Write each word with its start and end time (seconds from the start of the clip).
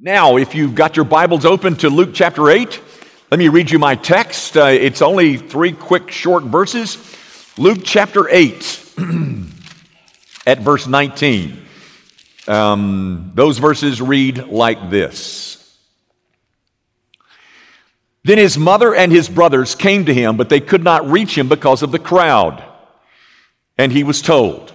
Now, 0.00 0.38
if 0.38 0.56
you've 0.56 0.74
got 0.74 0.96
your 0.96 1.04
Bibles 1.04 1.44
open 1.44 1.76
to 1.76 1.88
Luke 1.88 2.10
chapter 2.12 2.50
8, 2.50 2.80
let 3.30 3.38
me 3.38 3.48
read 3.48 3.70
you 3.70 3.78
my 3.78 3.94
text. 3.94 4.56
Uh, 4.56 4.64
it's 4.64 5.00
only 5.00 5.36
three 5.36 5.70
quick, 5.70 6.10
short 6.10 6.42
verses. 6.42 6.98
Luke 7.56 7.78
chapter 7.84 8.28
8, 8.28 8.92
at 10.46 10.58
verse 10.58 10.88
19. 10.88 11.64
Um, 12.48 13.30
those 13.36 13.58
verses 13.58 14.02
read 14.02 14.48
like 14.48 14.90
this 14.90 15.78
Then 18.24 18.38
his 18.38 18.58
mother 18.58 18.96
and 18.96 19.12
his 19.12 19.28
brothers 19.28 19.76
came 19.76 20.06
to 20.06 20.12
him, 20.12 20.36
but 20.36 20.48
they 20.48 20.60
could 20.60 20.82
not 20.82 21.08
reach 21.08 21.38
him 21.38 21.48
because 21.48 21.84
of 21.84 21.92
the 21.92 22.00
crowd. 22.00 22.64
And 23.78 23.92
he 23.92 24.02
was 24.02 24.22
told, 24.22 24.72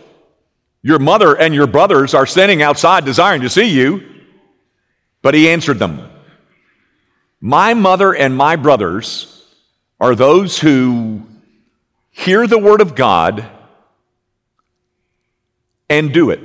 Your 0.81 0.97
mother 0.97 1.37
and 1.37 1.53
your 1.53 1.67
brothers 1.67 2.13
are 2.13 2.25
standing 2.25 2.61
outside 2.61 3.03
desiring 3.03 3.41
to 3.41 3.49
see 3.49 3.67
you. 3.67 4.18
But 5.21 5.33
he 5.33 5.49
answered 5.49 5.79
them, 5.79 6.09
My 7.41 7.73
mother 7.73 8.13
and 8.13 8.35
my 8.35 8.55
brothers 8.55 9.45
are 9.99 10.15
those 10.15 10.59
who 10.59 11.23
hear 12.11 12.47
the 12.47 12.57
word 12.57 12.81
of 12.81 12.95
God 12.95 13.45
and 15.89 16.13
do 16.13 16.29
it. 16.29 16.39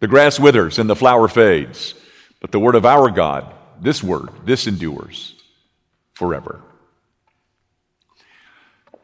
The 0.00 0.08
grass 0.08 0.40
withers 0.40 0.78
and 0.78 0.88
the 0.88 0.96
flower 0.96 1.28
fades, 1.28 1.94
but 2.40 2.50
the 2.52 2.58
word 2.58 2.74
of 2.74 2.84
our 2.84 3.10
God, 3.10 3.52
this 3.80 4.02
word, 4.02 4.30
this 4.44 4.66
endures 4.66 5.34
forever. 6.14 6.60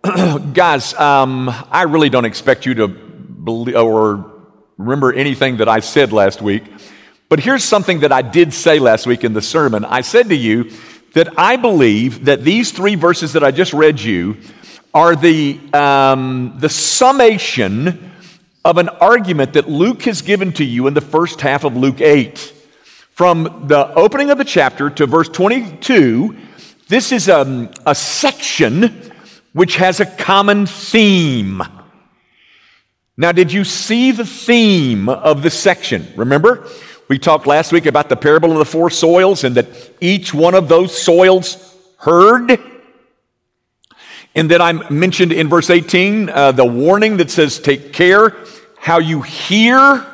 Guys, 0.54 0.94
um, 0.94 1.50
I 1.70 1.82
really 1.82 2.08
don't 2.08 2.24
expect 2.24 2.66
you 2.66 2.74
to 2.74 2.88
believe 2.88 3.76
or 3.76 4.32
remember 4.76 5.12
anything 5.12 5.58
that 5.58 5.68
I 5.68 5.80
said 5.80 6.12
last 6.12 6.40
week. 6.40 6.64
But 7.28 7.40
here's 7.40 7.62
something 7.62 8.00
that 8.00 8.12
I 8.12 8.22
did 8.22 8.54
say 8.54 8.78
last 8.78 9.06
week 9.06 9.22
in 9.22 9.34
the 9.34 9.42
sermon. 9.42 9.84
I 9.84 10.00
said 10.00 10.30
to 10.30 10.34
you 10.34 10.70
that 11.12 11.38
I 11.38 11.56
believe 11.56 12.24
that 12.24 12.42
these 12.42 12.72
three 12.72 12.94
verses 12.94 13.34
that 13.34 13.44
I 13.44 13.50
just 13.50 13.74
read 13.74 14.00
you 14.00 14.38
are 14.94 15.14
the, 15.14 15.60
um, 15.74 16.54
the 16.58 16.70
summation 16.70 18.12
of 18.64 18.78
an 18.78 18.88
argument 18.88 19.52
that 19.52 19.68
Luke 19.68 20.02
has 20.02 20.22
given 20.22 20.52
to 20.54 20.64
you 20.64 20.86
in 20.86 20.94
the 20.94 21.02
first 21.02 21.42
half 21.42 21.64
of 21.64 21.76
Luke 21.76 22.00
8. 22.00 22.54
From 23.12 23.64
the 23.66 23.92
opening 23.94 24.30
of 24.30 24.38
the 24.38 24.44
chapter 24.44 24.88
to 24.88 25.06
verse 25.06 25.28
22, 25.28 26.34
this 26.88 27.12
is 27.12 27.28
a, 27.28 27.40
um, 27.40 27.70
a 27.84 27.94
section 27.94 29.12
which 29.52 29.76
has 29.76 30.00
a 30.00 30.06
common 30.06 30.64
theme. 30.64 31.62
Now, 33.18 33.32
did 33.32 33.52
you 33.52 33.64
see 33.64 34.12
the 34.12 34.24
theme 34.24 35.08
of 35.08 35.42
the 35.42 35.50
section? 35.50 36.06
Remember? 36.16 36.68
We 37.08 37.18
talked 37.18 37.46
last 37.46 37.72
week 37.72 37.86
about 37.86 38.10
the 38.10 38.16
parable 38.16 38.52
of 38.52 38.58
the 38.58 38.66
four 38.66 38.90
soils 38.90 39.42
and 39.42 39.54
that 39.54 39.66
each 39.98 40.34
one 40.34 40.54
of 40.54 40.68
those 40.68 40.96
soils 40.96 41.74
heard. 41.96 42.60
And 44.34 44.50
then 44.50 44.60
I 44.60 44.72
mentioned 44.90 45.32
in 45.32 45.48
verse 45.48 45.70
18 45.70 46.28
uh, 46.28 46.52
the 46.52 46.66
warning 46.66 47.16
that 47.16 47.30
says, 47.30 47.58
Take 47.58 47.94
care 47.94 48.36
how 48.78 48.98
you 48.98 49.22
hear. 49.22 50.06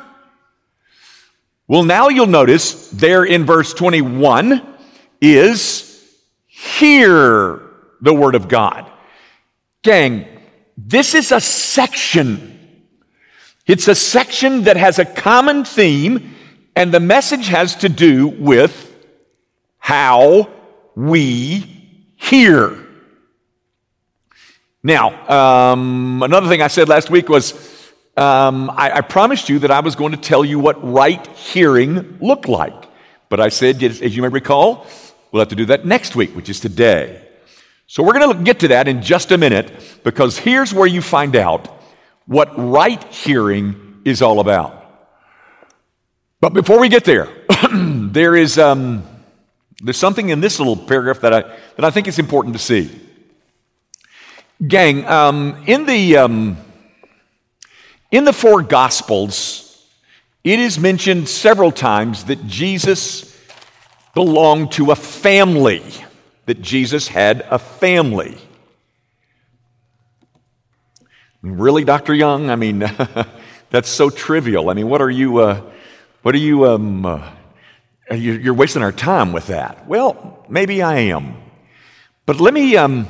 Well, 1.67 1.83
now 1.83 2.07
you'll 2.07 2.27
notice 2.27 2.89
there 2.91 3.25
in 3.25 3.45
verse 3.45 3.73
21 3.73 4.65
is 5.19 6.01
hear 6.45 7.61
the 7.99 8.13
word 8.13 8.35
of 8.35 8.47
God. 8.47 8.89
Gang, 9.81 10.27
this 10.77 11.13
is 11.13 11.33
a 11.33 11.41
section. 11.41 12.85
It's 13.67 13.89
a 13.89 13.95
section 13.95 14.63
that 14.63 14.77
has 14.77 14.97
a 14.97 15.05
common 15.05 15.65
theme 15.65 16.34
and 16.75 16.93
the 16.93 16.99
message 16.99 17.47
has 17.47 17.75
to 17.77 17.89
do 17.89 18.27
with 18.27 18.93
how 19.79 20.49
we 20.95 21.59
hear. 22.15 22.77
Now, 24.83 25.71
um, 25.71 26.21
another 26.21 26.47
thing 26.47 26.61
I 26.61 26.67
said 26.67 26.89
last 26.89 27.09
week 27.09 27.29
was 27.29 27.53
um, 28.17 28.69
I, 28.69 28.97
I, 28.97 29.01
promised 29.01 29.49
you 29.49 29.59
that 29.59 29.71
I 29.71 29.79
was 29.81 29.95
going 29.95 30.11
to 30.11 30.17
tell 30.17 30.45
you 30.45 30.57
what 30.57 30.77
right 30.83 31.25
hearing 31.35 32.17
looked 32.21 32.47
like. 32.47 32.85
But 33.27 33.39
I 33.39 33.49
said, 33.49 33.81
as 33.83 34.15
you 34.15 34.21
may 34.21 34.29
recall, 34.29 34.85
we'll 35.31 35.41
have 35.41 35.49
to 35.49 35.55
do 35.55 35.65
that 35.65 35.85
next 35.85 36.15
week, 36.15 36.35
which 36.35 36.47
is 36.47 36.59
today. 36.59 37.21
So 37.87 38.03
we're 38.03 38.13
going 38.13 38.37
to 38.37 38.43
get 38.43 38.59
to 38.61 38.69
that 38.69 38.87
in 38.87 39.01
just 39.01 39.31
a 39.31 39.37
minute 39.37 39.71
because 40.03 40.37
here's 40.37 40.73
where 40.73 40.87
you 40.87 41.01
find 41.01 41.35
out 41.35 41.67
what 42.25 42.57
right 42.57 43.03
hearing 43.05 44.01
is 44.05 44.21
all 44.21 44.39
about. 44.39 44.84
But 46.45 46.53
before 46.53 46.79
we 46.79 46.89
get 46.89 47.05
there, 47.05 47.27
there 47.73 48.35
is 48.35 48.59
um, 48.59 49.01
there's 49.81 49.97
something 49.97 50.29
in 50.29 50.41
this 50.41 50.59
little 50.59 50.77
paragraph 50.77 51.21
that 51.21 51.33
I 51.33 51.41
that 51.41 51.83
I 51.83 51.89
think 51.89 52.07
is 52.07 52.19
important 52.19 52.53
to 52.53 52.61
see. 52.61 53.01
Gang, 54.67 55.07
um, 55.07 55.63
in 55.65 55.87
the 55.87 56.17
um, 56.17 56.57
in 58.11 58.25
the 58.25 58.31
four 58.31 58.61
Gospels, 58.61 59.87
it 60.43 60.59
is 60.59 60.77
mentioned 60.77 61.27
several 61.27 61.71
times 61.71 62.25
that 62.25 62.45
Jesus 62.45 63.35
belonged 64.13 64.73
to 64.73 64.91
a 64.91 64.95
family. 64.95 65.81
That 66.45 66.61
Jesus 66.61 67.07
had 67.07 67.43
a 67.49 67.57
family. 67.57 68.37
Really, 71.41 71.83
Dr. 71.83 72.13
Young? 72.13 72.51
I 72.51 72.55
mean, 72.55 72.87
that's 73.71 73.89
so 73.89 74.11
trivial. 74.11 74.69
I 74.69 74.75
mean, 74.75 74.89
what 74.89 75.01
are 75.01 75.09
you? 75.09 75.39
Uh, 75.39 75.71
what 76.25 76.33
are 76.33 76.39
you, 76.39 76.65
um, 76.65 77.05
uh, 77.05 77.21
you're 78.11 78.55
wasting 78.55 78.81
our 78.81 78.91
time 78.91 79.31
with 79.31 79.45
that. 79.45 79.87
Well, 79.87 80.43
maybe 80.49 80.81
I 80.81 80.97
am. 81.01 81.37
But 82.25 82.39
let 82.39 82.51
me, 82.51 82.75
um, 82.77 83.07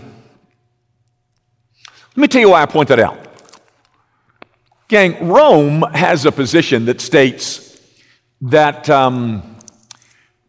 let 2.18 2.22
me 2.22 2.28
tell 2.28 2.42
you 2.42 2.50
why 2.50 2.62
I 2.62 2.66
point 2.66 2.90
that 2.90 3.00
out. 3.00 3.18
Gang, 4.90 5.30
Rome 5.30 5.84
has 5.94 6.26
a 6.26 6.32
position 6.34 6.84
that 6.88 7.00
states 7.00 7.80
that 8.42 8.90
um, 8.90 9.60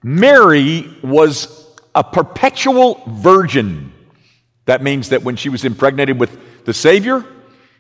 Mary 0.03 0.93
was 1.05 1.73
a 1.95 2.03
perpetual 2.03 3.01
virgin. 3.07 3.93
That 4.65 4.83
means 4.83 5.11
that 5.11 5.23
when 5.23 5.37
she 5.37 5.51
was 5.51 5.65
impregnated 5.65 6.19
with 6.19 6.65
the 6.65 6.75
Savior, 6.75 7.25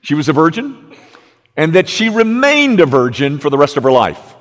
she 0.00 0.14
was 0.14 0.28
a 0.28 0.32
virgin, 0.32 0.94
and 1.56 1.72
that 1.72 1.88
she 1.88 2.08
remained 2.08 2.78
a 2.78 2.86
virgin 2.86 3.40
for 3.40 3.50
the 3.50 3.58
rest 3.58 3.76
of 3.76 3.82
her 3.82 3.90
life. 3.90 4.34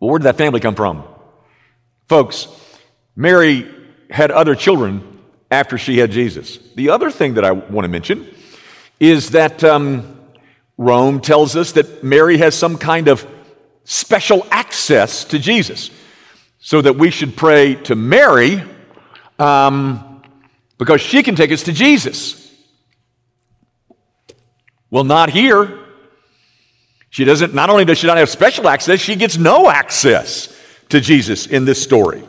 Well, 0.00 0.10
where 0.10 0.18
did 0.18 0.24
that 0.24 0.38
family 0.38 0.60
come 0.60 0.74
from? 0.74 1.04
Folks, 2.08 2.48
Mary 3.14 3.70
had 4.10 4.30
other 4.30 4.54
children 4.54 5.20
after 5.50 5.78
she 5.78 5.98
had 5.98 6.10
Jesus. 6.10 6.58
The 6.74 6.88
other 6.88 7.10
thing 7.10 7.34
that 7.34 7.44
I 7.44 7.52
want 7.52 7.84
to 7.84 7.88
mention 7.88 8.26
is 8.98 9.30
that 9.30 9.62
um, 9.62 10.18
Rome 10.78 11.20
tells 11.20 11.54
us 11.54 11.72
that 11.72 12.02
Mary 12.02 12.38
has 12.38 12.54
some 12.54 12.78
kind 12.78 13.08
of 13.08 13.26
special 13.84 14.46
access 14.50 15.24
to 15.24 15.38
Jesus, 15.38 15.90
so 16.58 16.80
that 16.80 16.96
we 16.96 17.10
should 17.10 17.36
pray 17.36 17.74
to 17.74 17.94
Mary 17.94 18.62
um, 19.38 20.22
because 20.78 21.00
she 21.00 21.22
can 21.22 21.34
take 21.34 21.52
us 21.52 21.62
to 21.64 21.72
Jesus. 21.72 22.54
Well, 24.90 25.04
not 25.04 25.30
here. 25.30 25.79
She 27.10 27.24
doesn't, 27.24 27.54
not 27.54 27.70
only 27.70 27.84
does 27.84 27.98
she 27.98 28.06
not 28.06 28.16
have 28.16 28.28
special 28.28 28.68
access, 28.68 29.00
she 29.00 29.16
gets 29.16 29.36
no 29.36 29.68
access 29.68 30.56
to 30.90 31.00
Jesus 31.00 31.46
in 31.46 31.64
this 31.64 31.82
story. 31.82 32.22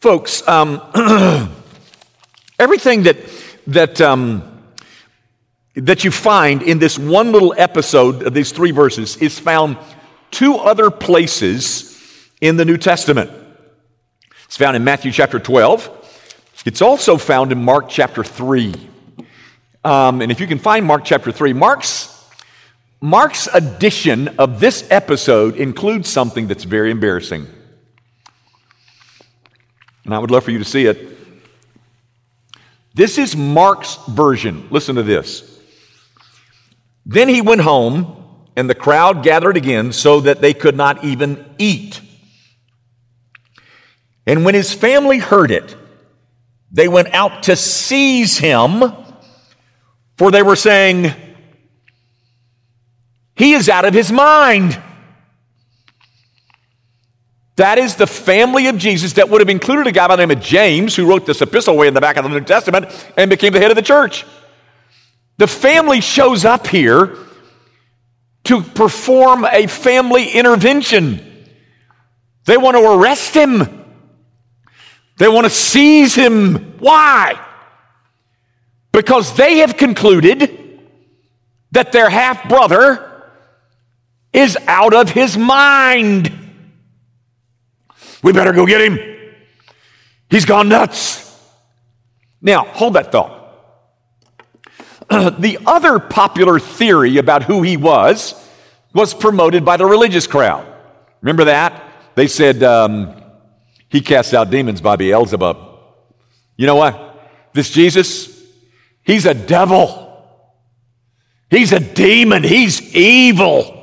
Folks, 0.00 0.46
um, 0.48 0.82
everything 2.58 3.04
that, 3.04 3.16
that, 3.68 4.00
um, 4.00 4.62
that 5.74 6.02
you 6.02 6.10
find 6.10 6.62
in 6.62 6.80
this 6.80 6.98
one 6.98 7.30
little 7.30 7.54
episode 7.56 8.24
of 8.24 8.34
these 8.34 8.50
three 8.50 8.72
verses 8.72 9.16
is 9.18 9.38
found 9.38 9.78
two 10.32 10.56
other 10.56 10.90
places 10.90 11.88
in 12.40 12.56
the 12.56 12.64
New 12.64 12.76
Testament. 12.76 13.30
It's 14.46 14.56
found 14.56 14.74
in 14.74 14.82
Matthew 14.82 15.12
chapter 15.12 15.38
12. 15.38 16.00
It's 16.64 16.82
also 16.82 17.16
found 17.16 17.52
in 17.52 17.62
Mark 17.62 17.88
chapter 17.88 18.24
3. 18.24 18.74
Um, 19.84 20.20
and 20.20 20.32
if 20.32 20.40
you 20.40 20.48
can 20.48 20.58
find 20.58 20.84
Mark 20.84 21.04
chapter 21.04 21.30
3, 21.30 21.52
Mark's 21.52 22.11
Mark's 23.04 23.48
edition 23.52 24.28
of 24.38 24.60
this 24.60 24.88
episode 24.88 25.56
includes 25.56 26.08
something 26.08 26.46
that's 26.46 26.62
very 26.62 26.92
embarrassing. 26.92 27.48
And 30.04 30.14
I 30.14 30.20
would 30.20 30.30
love 30.30 30.44
for 30.44 30.52
you 30.52 30.58
to 30.58 30.64
see 30.64 30.86
it. 30.86 31.18
This 32.94 33.18
is 33.18 33.34
Mark's 33.34 33.96
version. 34.08 34.68
Listen 34.70 34.94
to 34.94 35.02
this. 35.02 35.60
Then 37.04 37.28
he 37.28 37.40
went 37.40 37.62
home, 37.62 38.46
and 38.54 38.70
the 38.70 38.74
crowd 38.76 39.24
gathered 39.24 39.56
again 39.56 39.92
so 39.92 40.20
that 40.20 40.40
they 40.40 40.54
could 40.54 40.76
not 40.76 41.02
even 41.02 41.44
eat. 41.58 42.00
And 44.28 44.44
when 44.44 44.54
his 44.54 44.72
family 44.72 45.18
heard 45.18 45.50
it, 45.50 45.74
they 46.70 46.86
went 46.86 47.12
out 47.12 47.42
to 47.44 47.56
seize 47.56 48.38
him, 48.38 48.92
for 50.16 50.30
they 50.30 50.44
were 50.44 50.54
saying, 50.54 51.12
he 53.42 53.54
is 53.54 53.68
out 53.68 53.84
of 53.84 53.92
his 53.92 54.12
mind. 54.12 54.80
That 57.56 57.76
is 57.76 57.96
the 57.96 58.06
family 58.06 58.68
of 58.68 58.78
Jesus 58.78 59.14
that 59.14 59.30
would 59.30 59.40
have 59.40 59.48
included 59.48 59.88
a 59.88 59.90
guy 59.90 60.06
by 60.06 60.14
the 60.14 60.24
name 60.24 60.30
of 60.30 60.40
James, 60.40 60.94
who 60.94 61.08
wrote 61.08 61.26
this 61.26 61.42
epistle 61.42 61.76
way 61.76 61.88
in 61.88 61.94
the 61.94 62.00
back 62.00 62.16
of 62.16 62.22
the 62.22 62.30
New 62.30 62.40
Testament 62.42 62.86
and 63.16 63.28
became 63.28 63.52
the 63.52 63.58
head 63.58 63.72
of 63.72 63.74
the 63.74 63.82
church. 63.82 64.24
The 65.38 65.48
family 65.48 66.00
shows 66.00 66.44
up 66.44 66.68
here 66.68 67.18
to 68.44 68.62
perform 68.62 69.44
a 69.44 69.66
family 69.66 70.28
intervention. 70.28 71.48
They 72.44 72.56
want 72.56 72.76
to 72.76 72.92
arrest 72.92 73.34
him, 73.34 73.84
they 75.16 75.26
want 75.26 75.46
to 75.46 75.50
seize 75.50 76.14
him. 76.14 76.78
Why? 76.78 77.44
Because 78.92 79.34
they 79.34 79.58
have 79.58 79.76
concluded 79.76 80.78
that 81.72 81.90
their 81.90 82.08
half 82.08 82.48
brother 82.48 83.08
is 84.32 84.56
out 84.66 84.94
of 84.94 85.10
his 85.10 85.36
mind. 85.36 86.32
We 88.22 88.32
better 88.32 88.52
go 88.52 88.66
get 88.66 88.80
him. 88.80 88.98
He's 90.30 90.44
gone 90.44 90.68
nuts. 90.68 91.20
Now, 92.40 92.64
hold 92.64 92.94
that 92.94 93.12
thought. 93.12 93.40
the 95.10 95.58
other 95.66 95.98
popular 95.98 96.58
theory 96.58 97.18
about 97.18 97.42
who 97.42 97.62
he 97.62 97.76
was 97.76 98.34
was 98.94 99.12
promoted 99.12 99.64
by 99.64 99.76
the 99.76 99.86
religious 99.86 100.26
crowd. 100.26 100.66
Remember 101.20 101.44
that? 101.44 101.82
They 102.14 102.26
said 102.26 102.62
um, 102.62 103.14
he 103.88 104.00
casts 104.00 104.34
out 104.34 104.50
demons 104.50 104.80
by 104.80 104.96
Beelzebub. 104.96 105.56
You 106.56 106.66
know 106.66 106.76
what? 106.76 107.30
This 107.52 107.70
Jesus, 107.70 108.42
he's 109.02 109.26
a 109.26 109.34
devil. 109.34 110.00
He's 111.50 111.72
a 111.72 111.80
demon. 111.80 112.42
He's 112.42 112.94
evil. 112.94 113.81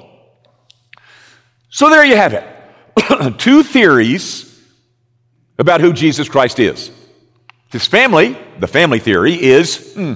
So 1.69 1.89
there 1.89 2.03
you 2.03 2.15
have 2.15 2.33
it. 2.33 3.37
two 3.37 3.63
theories 3.63 4.45
about 5.57 5.81
who 5.81 5.93
Jesus 5.93 6.27
Christ 6.27 6.59
is. 6.59 6.91
His 7.71 7.85
family, 7.85 8.37
the 8.59 8.67
family 8.67 8.99
theory, 8.99 9.41
is 9.41 9.93
hmm, 9.93 10.13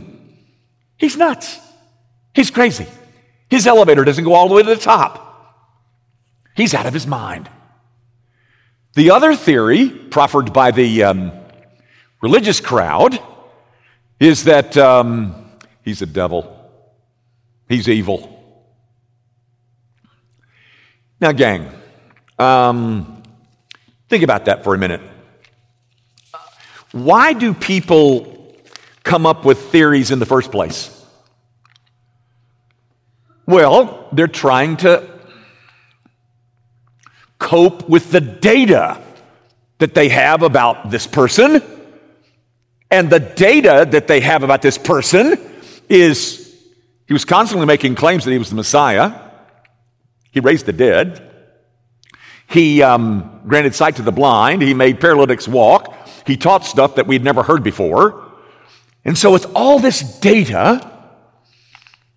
he's 0.98 1.16
nuts. 1.16 1.60
He's 2.34 2.50
crazy. 2.50 2.88
His 3.50 3.68
elevator 3.68 4.04
doesn't 4.04 4.24
go 4.24 4.34
all 4.34 4.50
the 4.50 4.56
way 4.56 4.64
to 4.64 4.70
the 4.70 4.76
top. 4.76 5.20
He's 6.56 6.74
out 6.74 6.88
of 6.88 6.94
his 6.94 7.06
mind. 7.06 7.50
The 8.96 9.12
other 9.12 9.36
theory, 9.36 9.90
proffered 9.90 10.54
by 10.54 10.72
the 10.72 11.04
um, 11.04 11.32
religious 12.22 12.60
crowd, 12.60 13.20
is 14.20 14.46
that 14.46 14.78
um, 14.78 15.52
he's 15.84 16.02
a 16.02 16.06
devil. 16.06 16.60
He's 17.70 17.90
evil. 17.90 18.33
Now, 21.24 21.32
gang, 21.32 21.70
um, 22.38 23.24
think 24.10 24.26
about 24.26 24.44
that 24.44 24.66
for 24.66 24.76
a 24.76 24.78
minute. 24.78 25.00
Why 26.92 27.32
do 27.32 27.54
people 27.54 28.58
come 29.04 29.26
up 29.26 29.46
with 29.46 29.58
theories 29.72 30.12
in 30.12 30.20
the 30.20 30.26
first 30.26 30.52
place? 30.52 30.92
Well, 33.46 34.10
they're 34.12 34.28
trying 34.28 34.76
to 34.78 35.10
cope 37.40 37.88
with 37.88 38.12
the 38.12 38.20
data 38.20 39.02
that 39.78 39.96
they 39.96 40.10
have 40.10 40.44
about 40.44 40.92
this 40.92 41.08
person. 41.08 41.64
And 42.92 43.10
the 43.10 43.22
data 43.22 43.88
that 43.90 44.10
they 44.10 44.20
have 44.20 44.44
about 44.44 44.62
this 44.62 44.78
person 44.78 45.40
is 45.88 46.54
he 47.08 47.14
was 47.14 47.24
constantly 47.24 47.66
making 47.66 47.96
claims 47.96 48.26
that 48.26 48.32
he 48.32 48.38
was 48.38 48.50
the 48.50 48.58
Messiah. 48.58 49.23
He 50.34 50.40
raised 50.40 50.66
the 50.66 50.74
dead. 50.74 51.30
He 52.48 52.82
um, 52.82 53.42
granted 53.48 53.76
sight 53.76 53.98
to 53.98 54.02
the 54.02 54.12
blind. 54.12 54.64
He 54.64 54.74
made 54.74 55.00
paralytics 55.00 55.48
walk. 55.48 55.96
He 56.26 56.38
taught 56.38 56.66
stuff 56.66 56.96
that 56.96 57.06
we'd 57.06 57.24
never 57.24 57.44
heard 57.44 57.64
before. 57.64 58.32
And 59.06 59.16
so, 59.16 59.32
with 59.32 59.46
all 59.56 59.78
this 59.78 60.02
data, 60.20 60.90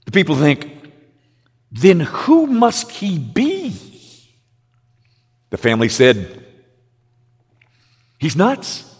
the 0.07 0.13
people 0.13 0.35
think, 0.35 0.71
then 1.71 2.01
who 2.01 2.47
must 2.47 2.91
he 2.91 3.19
be? 3.19 3.77
The 5.51 5.59
family 5.59 5.91
said, 5.91 6.43
he's 8.19 8.35
nuts. 8.35 8.95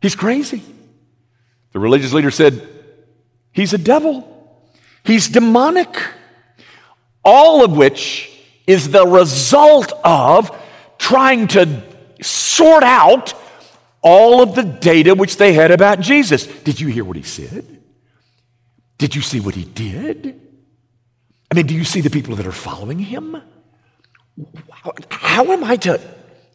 He's 0.00 0.14
crazy. 0.14 0.62
The 1.72 1.80
religious 1.80 2.12
leader 2.12 2.30
said, 2.30 2.68
he's 3.50 3.72
a 3.72 3.78
devil. 3.78 4.62
He's 5.02 5.28
demonic. 5.28 5.96
All 7.24 7.64
of 7.64 7.76
which 7.76 8.30
is 8.66 8.90
the 8.90 9.06
result 9.06 9.92
of 10.04 10.50
trying 10.98 11.48
to 11.48 11.82
sort 12.22 12.82
out 12.82 13.34
all 14.02 14.42
of 14.42 14.54
the 14.54 14.62
data 14.62 15.14
which 15.14 15.38
they 15.38 15.52
had 15.52 15.70
about 15.70 16.00
Jesus. 16.00 16.46
Did 16.46 16.80
you 16.80 16.88
hear 16.88 17.04
what 17.04 17.16
he 17.16 17.22
said? 17.22 17.64
Did 18.98 19.14
you 19.14 19.22
see 19.22 19.40
what 19.40 19.54
he 19.54 19.64
did? 19.64 20.40
I 21.50 21.54
mean, 21.54 21.66
do 21.66 21.74
you 21.74 21.84
see 21.84 22.00
the 22.00 22.10
people 22.10 22.36
that 22.36 22.46
are 22.46 22.52
following 22.52 22.98
him? 22.98 23.40
How 25.10 25.44
am 25.52 25.64
I 25.64 25.76
to 25.76 26.00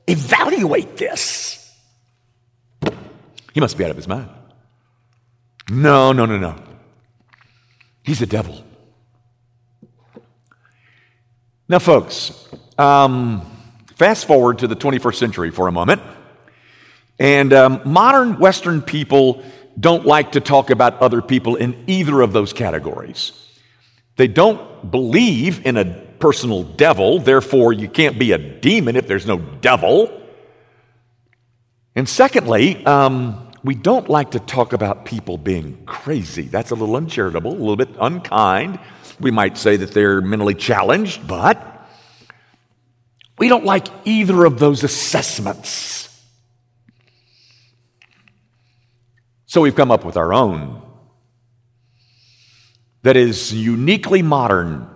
evaluate 0.08 0.98
this? 0.98 1.56
He 3.54 3.60
must 3.60 3.78
be 3.78 3.84
out 3.84 3.92
of 3.92 3.98
his 3.98 4.08
mind. 4.08 4.30
No, 5.70 6.12
no, 6.12 6.26
no, 6.26 6.38
no. 6.38 6.56
He's 8.04 8.22
a 8.22 8.26
devil. 8.26 8.64
Now, 11.70 11.78
folks, 11.78 12.34
um, 12.80 13.46
fast 13.96 14.26
forward 14.26 14.58
to 14.60 14.68
the 14.68 14.76
21st 14.76 15.16
century 15.16 15.52
for 15.52 15.68
a 15.68 15.72
moment. 15.72 16.02
And 17.20 17.54
um, 17.54 17.82
modern 17.86 18.40
Western 18.40 18.82
people 18.82 19.44
don't 19.80 20.04
like 20.04 20.32
to 20.32 20.40
talk 20.40 20.72
about 20.72 21.00
other 21.00 21.22
people 21.22 21.58
in 21.58 21.84
either 21.86 22.22
of 22.22 22.34
those 22.34 22.54
categories. 22.54 23.34
They 24.16 24.28
don't 24.28 24.90
believe 24.90 25.64
in 25.64 25.78
a 25.78 25.86
personal 26.18 26.64
devil, 26.64 27.20
therefore, 27.20 27.72
you 27.72 27.88
can't 27.88 28.18
be 28.18 28.32
a 28.32 28.40
demon 28.40 28.96
if 28.96 29.08
there's 29.08 29.28
no 29.28 29.38
devil. 29.38 30.12
And 31.96 32.10
secondly, 32.10 32.84
um, 32.88 33.52
we 33.64 33.76
don't 33.76 34.10
like 34.10 34.32
to 34.32 34.40
talk 34.40 34.74
about 34.74 35.06
people 35.06 35.38
being 35.38 35.86
crazy. 35.86 36.44
That's 36.44 36.72
a 36.72 36.76
little 36.76 36.96
uncharitable, 36.96 37.52
a 37.52 37.54
little 37.54 37.76
bit 37.76 37.90
unkind. 38.00 38.80
We 39.20 39.32
might 39.32 39.58
say 39.58 39.78
that 39.78 39.92
they're 39.92 40.22
mentally 40.22 40.56
challenged, 40.56 41.28
but 41.28 41.88
we 43.38 43.48
don't 43.48 43.66
like 43.66 43.88
either 44.06 44.46
of 44.46 44.60
those 44.60 44.84
assessments. 44.84 45.98
So 49.46 49.62
we've 49.62 49.76
come 49.76 49.92
up 49.92 50.06
with 50.06 50.18
our 50.18 50.34
own 50.34 50.84
that 53.02 53.16
is 53.16 53.54
uniquely 53.54 54.22
modern. 54.22 54.88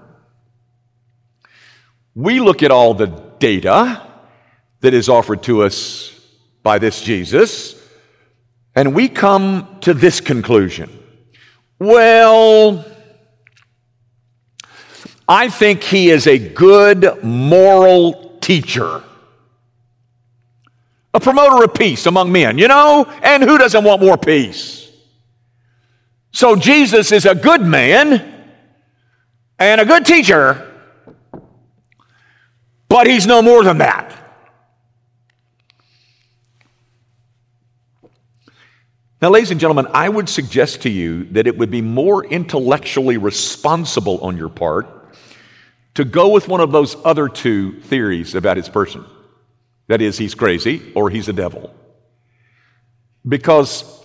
We 2.15 2.39
look 2.39 2.61
at 2.61 2.69
all 2.69 2.93
the 2.93 3.07
data 3.39 4.05
that 4.81 4.93
is 4.93 5.09
offered 5.09 5.43
to 5.43 5.63
us 5.63 6.11
by 6.61 6.79
this 6.79 7.01
Jesus, 7.01 7.81
and 8.75 8.93
we 8.93 9.07
come 9.07 9.77
to 9.81 9.93
this 9.93 10.19
conclusion. 10.19 10.89
Well, 11.79 12.85
I 15.33 15.49
think 15.49 15.81
he 15.81 16.11
is 16.11 16.27
a 16.27 16.37
good 16.37 17.23
moral 17.23 18.37
teacher. 18.39 19.01
A 21.11 21.19
promoter 21.19 21.63
of 21.63 21.73
peace 21.73 22.05
among 22.05 22.31
men, 22.31 22.59
you 22.59 22.67
know? 22.67 23.05
And 23.23 23.41
who 23.41 23.57
doesn't 23.57 23.83
want 23.83 23.99
more 23.99 24.15
peace? 24.15 24.91
So 26.33 26.55
Jesus 26.55 27.11
is 27.11 27.25
a 27.25 27.33
good 27.33 27.63
man 27.63 28.45
and 29.57 29.81
a 29.81 29.85
good 29.85 30.05
teacher, 30.05 30.71
but 32.87 33.07
he's 33.07 33.25
no 33.25 33.41
more 33.41 33.63
than 33.63 33.79
that. 33.79 34.15
Now, 39.19 39.31
ladies 39.31 39.49
and 39.49 39.59
gentlemen, 39.59 39.87
I 39.95 40.09
would 40.09 40.29
suggest 40.29 40.83
to 40.83 40.91
you 40.91 41.23
that 41.31 41.47
it 41.47 41.57
would 41.57 41.71
be 41.71 41.81
more 41.81 42.23
intellectually 42.23 43.17
responsible 43.17 44.19
on 44.19 44.37
your 44.37 44.49
part 44.49 44.92
to 45.95 46.05
go 46.05 46.29
with 46.29 46.47
one 46.47 46.61
of 46.61 46.71
those 46.71 46.95
other 47.05 47.29
two 47.29 47.79
theories 47.81 48.35
about 48.35 48.57
his 48.57 48.69
person. 48.69 49.05
That 49.87 50.01
is, 50.01 50.17
he's 50.17 50.35
crazy 50.35 50.91
or 50.95 51.09
he's 51.09 51.27
a 51.29 51.33
devil. 51.33 51.73
Because 53.27 54.03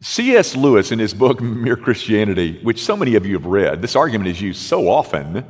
C.S. 0.00 0.56
Lewis, 0.56 0.92
in 0.92 0.98
his 0.98 1.14
book 1.14 1.40
Mere 1.40 1.76
Christianity, 1.76 2.58
which 2.62 2.84
so 2.84 2.96
many 2.96 3.14
of 3.14 3.26
you 3.26 3.34
have 3.34 3.46
read, 3.46 3.82
this 3.82 3.96
argument 3.96 4.28
is 4.28 4.40
used 4.40 4.60
so 4.60 4.88
often. 4.88 5.44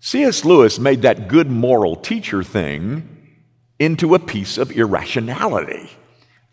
C.S. 0.00 0.44
Lewis 0.44 0.78
made 0.78 1.02
that 1.02 1.28
good 1.28 1.50
moral 1.50 1.96
teacher 1.96 2.42
thing 2.42 3.16
into 3.78 4.14
a 4.14 4.18
piece 4.18 4.58
of 4.58 4.72
irrationality. 4.72 5.90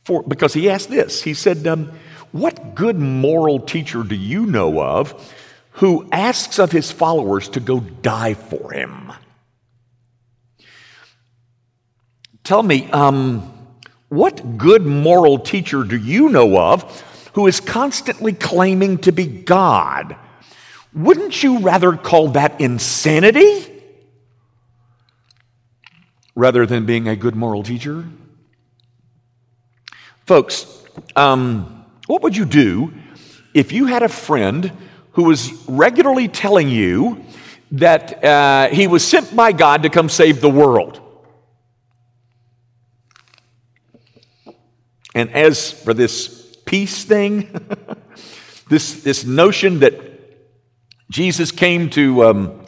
For, 0.04 0.22
because 0.24 0.54
he 0.54 0.70
asked 0.70 0.90
this 0.90 1.24
He 1.24 1.34
said, 1.34 1.66
um, 1.66 1.92
What 2.32 2.76
good 2.76 2.98
moral 2.98 3.60
teacher 3.60 4.04
do 4.04 4.16
you 4.16 4.46
know 4.46 4.82
of 4.82 5.34
who 5.76 6.08
asks 6.12 6.58
of 6.58 6.72
his 6.72 6.92
followers 6.92 7.50
to 7.50 7.60
go 7.60 7.80
die 7.80 8.34
for 8.34 8.72
him. 8.72 9.12
Tell 12.44 12.64
me, 12.64 12.90
um, 12.92 13.52
what 14.08 14.58
good 14.58 14.86
moral 14.86 15.40
teacher 15.40 15.84
do 15.84 15.98
you 15.98 16.30
know 16.30 16.58
of 16.58 17.02
who 17.34 17.48
is 17.48 17.60
constantly 17.60 18.32
claiming 18.32 19.00
to 19.00 19.12
be 19.12 19.26
God? 19.26 20.16
Wouldn't 20.94 21.44
you 21.44 21.60
rather 21.60 21.98
call 21.98 22.30
that 22.30 22.62
insanity 22.62 23.72
rather 26.36 26.66
than 26.66 26.86
being 26.86 27.10
a 27.10 27.18
good 27.18 27.36
moral 27.36 27.64
teacher? 27.64 28.06
Folks, 30.26 30.66
um, 31.18 31.86
what 32.08 32.22
would 32.22 32.38
you 32.38 32.46
do 32.46 32.94
if 33.54 33.74
you 33.74 33.88
had 33.88 34.04
a 34.04 34.10
friend 34.10 34.72
who 35.16 35.24
was 35.24 35.52
regularly 35.68 36.28
telling 36.28 36.70
you 36.70 37.24
that 37.72 38.24
uh, 38.24 38.68
he 38.68 38.86
was 38.86 39.06
sent 39.06 39.36
by 39.36 39.52
God 39.52 39.84
to 39.84 39.90
come 39.90 40.10
save 40.10 40.42
the 40.42 40.50
world? 40.50 41.02
And 45.14 45.32
as 45.32 45.72
for 45.72 45.94
this 45.94 46.58
peace 46.66 47.06
thing, 47.06 47.50
this, 48.70 49.04
this 49.04 49.24
notion 49.24 49.80
that 49.80 49.94
Jesus 51.10 51.52
came 51.52 51.90
to, 51.92 52.26
um, 52.26 52.66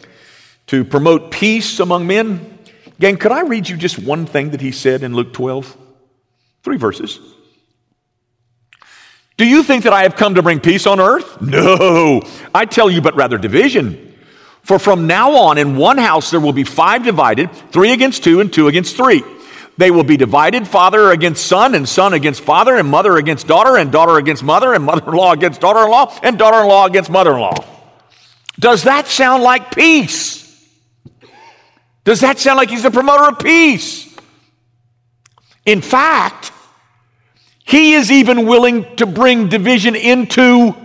to 0.68 0.86
promote 0.86 1.32
peace 1.32 1.82
among 1.82 2.08
men, 2.08 2.60
again, 2.98 3.18
could 3.18 3.34
I 3.34 3.42
read 3.42 3.68
you 3.68 3.75
just 3.75 4.00
one 4.00 4.25
thing 4.25 4.51
that 4.51 4.62
he 4.62 4.72
said 4.72 5.04
in 5.04 5.13
Luke 5.13 5.34
12? 5.34 5.75
Three 6.63 6.77
verses. 6.77 7.20
Do 9.38 9.46
you 9.46 9.63
think 9.63 9.84
that 9.84 9.94
I 9.94 10.03
have 10.03 10.15
come 10.15 10.36
to 10.36 10.41
bring 10.41 10.60
peace 10.60 10.88
on 10.88 11.00
earth? 11.00 11.41
No, 11.41 12.22
I 12.53 12.65
tell 12.65 12.89
you, 12.89 13.01
but 13.01 13.15
rather 13.15 13.38
division. 13.38 14.15
For 14.63 14.79
from 14.79 15.08
now 15.08 15.36
on, 15.38 15.58
in 15.58 15.77
one 15.77 16.00
house 16.00 16.32
there 16.32 16.39
will 16.39 16.53
be 16.53 16.63
five 16.63 17.03
divided, 17.03 17.51
three 17.72 17.91
against 17.94 18.24
two, 18.24 18.41
and 18.41 18.51
two 18.51 18.67
against 18.67 18.98
three. 18.98 19.24
They 19.77 19.91
will 19.91 20.03
be 20.03 20.17
divided 20.17 20.67
father 20.67 21.12
against 21.12 21.46
son, 21.46 21.75
and 21.75 21.88
son 21.88 22.13
against 22.13 22.41
father, 22.41 22.75
and 22.75 22.89
mother 22.89 23.15
against 23.15 23.48
daughter, 23.48 23.77
and 23.77 23.91
daughter 23.91 24.17
against 24.17 24.44
mother, 24.44 24.74
and 24.74 24.84
mother 24.84 25.08
in 25.08 25.15
law 25.15 25.34
against 25.34 25.62
daughter 25.62 25.84
in 25.84 25.91
law, 25.91 26.17
and 26.24 26.39
daughter 26.39 26.62
in 26.62 26.67
law 26.67 26.88
against 26.88 27.12
mother 27.12 27.34
in 27.34 27.39
law. 27.39 27.53
Does 28.60 28.84
that 28.84 29.06
sound 29.06 29.44
like 29.44 29.75
peace? 29.75 30.44
Does 32.03 32.22
that 32.22 32.39
sound 32.39 32.58
like 32.58 32.72
he's 32.72 32.86
a 32.86 32.91
promoter 32.91 33.29
of 33.29 33.38
peace? 33.38 34.15
In 35.63 35.82
fact, 35.82 36.51
he 37.68 37.94
is 37.94 38.12
even 38.12 38.46
willing 38.46 38.96
to 38.96 39.06
bring 39.06 39.50
division 39.50 39.96
into 39.96 40.76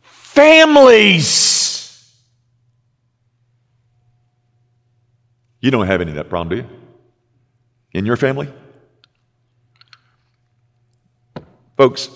families. 0.00 1.38
You 5.60 5.70
don't 5.70 5.86
have 5.86 6.00
any 6.00 6.10
of 6.10 6.16
that 6.16 6.28
problem, 6.28 6.48
do 6.48 6.56
you? 6.64 6.68
in 7.92 8.06
your 8.06 8.16
family? 8.16 8.48
Folks, 11.76 12.10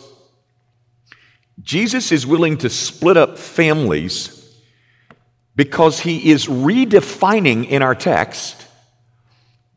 Jesus 1.63 2.13
is 2.13 2.27
willing 2.27 2.59
to 2.59 2.71
split 2.71 3.17
up 3.17 3.39
families 3.39 4.33
because 5.55 6.01
he 6.01 6.31
is 6.31 6.47
redefining 6.47 7.67
in 7.67 7.83
our 7.83 7.95
text 7.95 8.67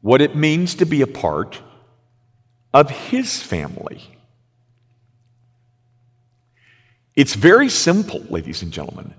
what 0.01 0.21
it 0.21 0.35
means 0.35 0.75
to 0.75 0.85
be 0.85 1.01
a 1.01 1.07
part 1.07 1.61
of 2.73 2.89
his 2.89 3.41
family. 3.41 4.01
It's 7.15 7.33
very 7.33 7.69
simple, 7.69 8.21
ladies 8.29 8.61
and 8.61 8.71
gentlemen. 8.71 9.13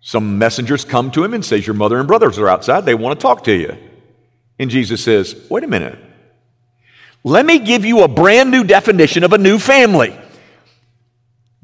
Some 0.00 0.38
messengers 0.38 0.84
come 0.84 1.10
to 1.12 1.22
him 1.22 1.34
and 1.34 1.44
says, 1.44 1.66
Your 1.66 1.74
mother 1.74 1.98
and 1.98 2.08
brothers 2.08 2.38
are 2.38 2.48
outside. 2.48 2.84
They 2.84 2.94
want 2.94 3.18
to 3.18 3.22
talk 3.22 3.44
to 3.44 3.52
you. 3.52 3.76
And 4.58 4.70
Jesus 4.70 5.04
says, 5.04 5.36
Wait 5.48 5.62
a 5.62 5.68
minute. 5.68 5.98
Let 7.22 7.44
me 7.44 7.58
give 7.58 7.84
you 7.84 8.02
a 8.02 8.08
brand 8.08 8.50
new 8.50 8.64
definition 8.64 9.24
of 9.24 9.32
a 9.32 9.38
new 9.38 9.58
family. 9.58 10.18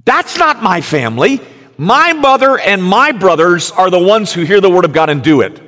That's 0.04 0.38
not 0.38 0.62
my 0.62 0.82
family. 0.82 1.40
My 1.78 2.12
mother 2.12 2.58
and 2.58 2.82
my 2.82 3.12
brothers 3.12 3.70
are 3.70 3.90
the 3.90 3.98
ones 3.98 4.32
who 4.32 4.42
hear 4.42 4.60
the 4.60 4.70
word 4.70 4.84
of 4.84 4.92
God 4.92 5.10
and 5.10 5.22
do 5.22 5.40
it. 5.40 5.60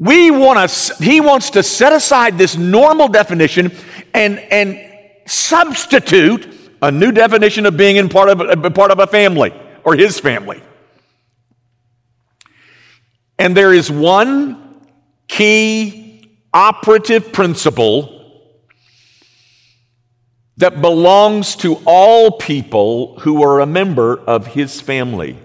We 0.00 0.30
want 0.30 0.70
to, 0.70 1.04
he 1.04 1.20
wants 1.20 1.50
to 1.50 1.62
set 1.62 1.92
aside 1.92 2.38
this 2.38 2.56
normal 2.56 3.06
definition 3.06 3.70
and, 4.14 4.38
and 4.38 4.80
substitute 5.26 6.48
a 6.80 6.90
new 6.90 7.12
definition 7.12 7.66
of 7.66 7.76
being 7.76 7.96
in 7.96 8.08
part 8.08 8.30
of, 8.30 8.74
part 8.74 8.90
of 8.90 8.98
a 8.98 9.06
family 9.06 9.52
or 9.84 9.94
his 9.94 10.18
family. 10.18 10.62
And 13.38 13.54
there 13.54 13.74
is 13.74 13.90
one 13.90 14.80
key 15.28 16.38
operative 16.54 17.30
principle 17.34 18.16
that 20.56 20.80
belongs 20.80 21.56
to 21.56 21.78
all 21.84 22.32
people 22.32 23.18
who 23.20 23.42
are 23.42 23.60
a 23.60 23.66
member 23.66 24.16
of 24.16 24.46
his 24.46 24.80
family. 24.80 25.38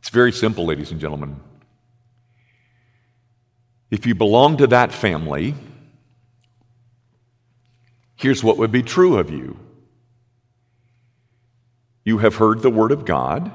It's 0.00 0.01
very 0.12 0.30
simple, 0.30 0.66
ladies 0.66 0.90
and 0.90 1.00
gentlemen. 1.00 1.40
If 3.90 4.04
you 4.04 4.14
belong 4.14 4.58
to 4.58 4.66
that 4.66 4.92
family, 4.92 5.54
here's 8.14 8.44
what 8.44 8.58
would 8.58 8.70
be 8.70 8.82
true 8.82 9.16
of 9.16 9.30
you 9.30 9.58
you 12.04 12.18
have 12.18 12.36
heard 12.36 12.60
the 12.60 12.68
Word 12.68 12.92
of 12.92 13.06
God, 13.06 13.50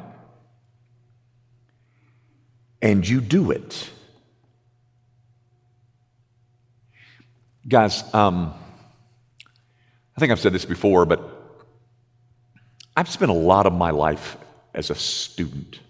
and 2.82 3.08
you 3.08 3.22
do 3.22 3.52
it. 3.52 3.92
Guys, 7.68 8.04
um, 8.16 8.54
I 10.16 10.20
think 10.20 10.32
I've 10.32 10.40
said 10.40 10.54
this 10.54 10.66
before, 10.66 11.06
but 11.06 11.22
I've 12.96 13.10
spent 13.10 13.30
a 13.30 13.36
lot 13.36 13.68
of 13.68 13.74
my 13.74 13.92
life 13.92 14.38
as 14.74 14.90
a 14.90 14.96
student. 14.96 15.82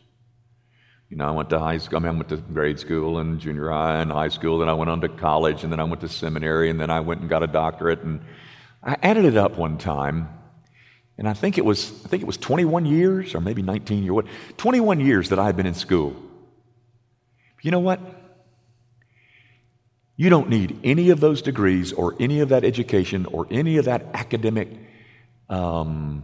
You 1.09 1.15
know, 1.15 1.25
I 1.25 1.31
went 1.31 1.49
to 1.51 1.59
high 1.59 1.77
school, 1.77 1.97
I, 1.97 1.99
mean, 2.01 2.09
I 2.09 2.17
went 2.17 2.29
to 2.29 2.37
grade 2.37 2.79
school 2.79 3.19
and 3.19 3.39
junior 3.39 3.69
high 3.69 4.01
and 4.01 4.11
high 4.11 4.27
school, 4.27 4.59
then 4.59 4.67
I 4.67 4.73
went 4.73 4.89
on 4.89 4.99
to 5.01 5.09
college, 5.09 5.63
and 5.63 5.71
then 5.71 5.79
I 5.79 5.85
went 5.85 6.01
to 6.01 6.09
seminary, 6.09 6.69
and 6.69 6.79
then 6.79 6.89
I 6.89 6.99
went 6.99 7.21
and 7.21 7.29
got 7.29 7.43
a 7.43 7.47
doctorate. 7.47 8.01
And 8.01 8.19
I 8.83 8.97
added 9.01 9.23
it 9.23 9.37
up 9.37 9.57
one 9.57 9.77
time, 9.77 10.27
and 11.17 11.27
I 11.27 11.33
think 11.33 11.57
it 11.57 11.63
was, 11.63 11.89
I 12.03 12.09
think 12.09 12.23
it 12.23 12.25
was 12.25 12.35
21 12.37 12.85
years 12.85 13.35
or 13.35 13.41
maybe 13.41 13.61
19 13.61 14.03
years, 14.03 14.11
what, 14.11 14.25
21 14.57 14.99
years 14.99 15.29
that 15.29 15.39
I 15.39 15.45
had 15.45 15.55
been 15.55 15.65
in 15.65 15.75
school. 15.75 16.13
You 17.61 17.71
know 17.71 17.79
what? 17.79 18.01
You 20.17 20.29
don't 20.29 20.49
need 20.49 20.79
any 20.83 21.09
of 21.11 21.21
those 21.21 21.41
degrees 21.41 21.93
or 21.93 22.15
any 22.19 22.41
of 22.41 22.49
that 22.49 22.65
education 22.65 23.25
or 23.27 23.47
any 23.49 23.77
of 23.77 23.85
that 23.85 24.07
academic 24.13 24.67
um, 25.47 26.23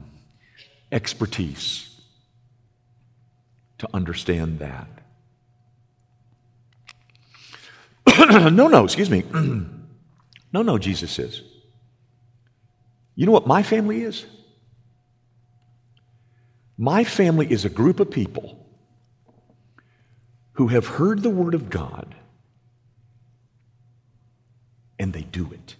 expertise 0.92 1.93
to 3.84 3.90
understand 3.94 4.60
that. 4.60 4.88
no, 8.54 8.68
no, 8.68 8.86
excuse 8.86 9.10
me. 9.10 9.24
no, 10.54 10.62
no, 10.62 10.78
Jesus 10.78 11.12
says. 11.12 11.42
You 13.16 13.25
know 13.25 13.34
what 13.34 13.46
my 13.46 13.62
family 13.62 14.04
is? 14.04 14.25
My 16.78 17.04
family 17.04 17.52
is 17.52 17.66
a 17.66 17.70
group 17.70 18.00
of 18.00 18.10
people 18.10 18.66
who 20.54 20.68
have 20.68 20.88
heard 20.88 21.22
the 21.22 21.30
word 21.30 21.54
of 21.54 21.70
God 21.70 22.16
and 24.98 25.12
they 25.12 25.24
do 25.24 25.50
it. 25.52 25.75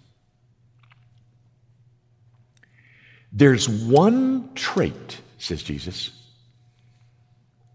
There's 3.32 3.66
one 3.68 4.50
trait, 4.54 5.20
says 5.38 5.62
Jesus, 5.62 6.10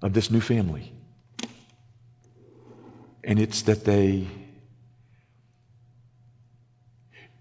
of 0.01 0.13
this 0.13 0.31
new 0.31 0.41
family, 0.41 0.93
and 3.23 3.39
it's 3.39 3.63
that 3.63 3.85
they 3.85 4.27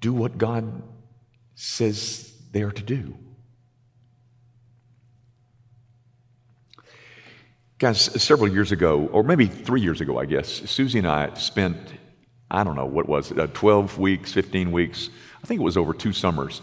do 0.00 0.12
what 0.12 0.38
God 0.38 0.82
says 1.54 2.32
they 2.52 2.62
are 2.62 2.70
to 2.70 2.82
do. 2.82 3.16
Guys, 7.78 8.00
several 8.20 8.52
years 8.52 8.72
ago, 8.72 9.08
or 9.12 9.22
maybe 9.22 9.46
three 9.46 9.80
years 9.80 10.00
ago, 10.00 10.18
I 10.18 10.24
guess, 10.24 10.48
Susie 10.48 10.98
and 10.98 11.06
I 11.06 11.32
spent, 11.34 11.76
I 12.50 12.64
don't 12.64 12.74
know 12.74 12.86
what 12.86 13.08
was 13.08 13.30
it, 13.30 13.38
uh, 13.38 13.46
12 13.48 13.98
weeks, 13.98 14.32
15 14.32 14.72
weeks, 14.72 15.10
I 15.42 15.46
think 15.46 15.60
it 15.60 15.64
was 15.64 15.76
over 15.76 15.94
two 15.94 16.12
summers, 16.12 16.60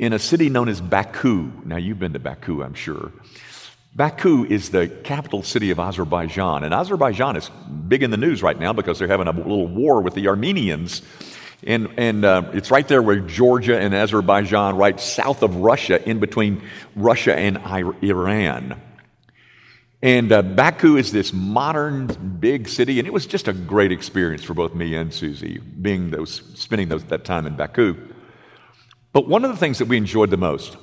in 0.00 0.12
a 0.12 0.18
city 0.18 0.48
known 0.48 0.68
as 0.68 0.80
Baku. 0.80 1.52
Now, 1.64 1.76
you've 1.76 2.00
been 2.00 2.12
to 2.12 2.18
Baku, 2.18 2.64
I'm 2.64 2.74
sure. 2.74 3.12
Baku 3.98 4.44
is 4.44 4.70
the 4.70 4.86
capital 4.86 5.42
city 5.42 5.72
of 5.72 5.80
Azerbaijan, 5.80 6.62
and 6.62 6.72
Azerbaijan 6.72 7.34
is 7.34 7.50
big 7.88 8.04
in 8.04 8.12
the 8.12 8.16
news 8.16 8.44
right 8.44 8.56
now 8.56 8.72
because 8.72 9.00
they're 9.00 9.08
having 9.08 9.26
a 9.26 9.32
little 9.32 9.66
war 9.66 10.00
with 10.00 10.14
the 10.14 10.28
Armenians. 10.28 11.02
And, 11.66 11.88
and 11.96 12.24
uh, 12.24 12.48
it's 12.54 12.70
right 12.70 12.86
there 12.86 13.02
where 13.02 13.18
Georgia 13.18 13.76
and 13.76 13.92
Azerbaijan, 13.92 14.76
right 14.76 15.00
south 15.00 15.42
of 15.42 15.56
Russia, 15.56 16.00
in 16.08 16.20
between 16.20 16.62
Russia 16.94 17.34
and 17.34 17.58
Iran. 18.00 18.80
And 20.00 20.30
uh, 20.30 20.42
Baku 20.42 20.96
is 20.96 21.10
this 21.10 21.32
modern 21.32 22.06
big 22.38 22.68
city, 22.68 23.00
and 23.00 23.08
it 23.08 23.12
was 23.12 23.26
just 23.26 23.48
a 23.48 23.52
great 23.52 23.90
experience 23.90 24.44
for 24.44 24.54
both 24.54 24.76
me 24.76 24.94
and 24.94 25.12
Susie, 25.12 25.58
being 25.58 26.10
those, 26.10 26.40
spending 26.54 26.86
those, 26.86 27.02
that 27.06 27.24
time 27.24 27.48
in 27.48 27.56
Baku. 27.56 27.96
But 29.12 29.26
one 29.26 29.44
of 29.44 29.50
the 29.50 29.56
things 29.56 29.78
that 29.78 29.88
we 29.88 29.96
enjoyed 29.96 30.30
the 30.30 30.36
most 30.36 30.76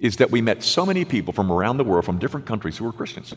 is 0.00 0.16
that 0.16 0.30
we 0.30 0.40
met 0.40 0.62
so 0.62 0.84
many 0.84 1.04
people 1.04 1.32
from 1.32 1.52
around 1.52 1.76
the 1.76 1.84
world, 1.84 2.04
from 2.04 2.18
different 2.18 2.46
countries, 2.46 2.78
who 2.78 2.84
were 2.84 2.92
Christians. 2.92 3.34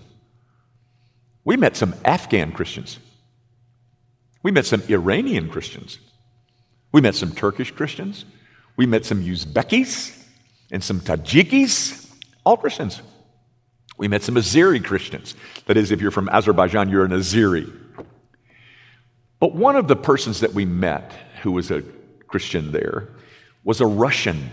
We 1.43 1.57
met 1.57 1.75
some 1.75 1.93
Afghan 2.05 2.53
Christians. 2.53 2.99
We 4.41 4.51
met 4.51 4.65
some 4.65 4.81
Iranian 4.89 5.49
Christians. 5.49 5.99
We 6.91 7.01
met 7.01 7.15
some 7.15 7.33
Turkish 7.33 7.71
Christians. 7.71 8.25
We 8.77 8.85
met 8.85 9.05
some 9.05 9.23
Uzbekis 9.23 10.23
and 10.71 10.83
some 10.83 11.01
Tajikis, 11.01 12.09
all 12.45 12.57
Christians. 12.57 13.01
We 13.97 14.07
met 14.07 14.23
some 14.23 14.35
Azeri 14.35 14.83
Christians. 14.83 15.35
That 15.67 15.77
is, 15.77 15.91
if 15.91 16.01
you're 16.01 16.11
from 16.11 16.29
Azerbaijan, 16.29 16.89
you're 16.89 17.05
an 17.05 17.11
Azeri. 17.11 17.71
But 19.39 19.53
one 19.53 19.75
of 19.75 19.87
the 19.87 19.95
persons 19.95 20.39
that 20.39 20.53
we 20.53 20.65
met 20.65 21.11
who 21.41 21.51
was 21.51 21.69
a 21.69 21.83
Christian 22.27 22.71
there 22.71 23.09
was 23.63 23.81
a 23.81 23.85
Russian. 23.85 24.49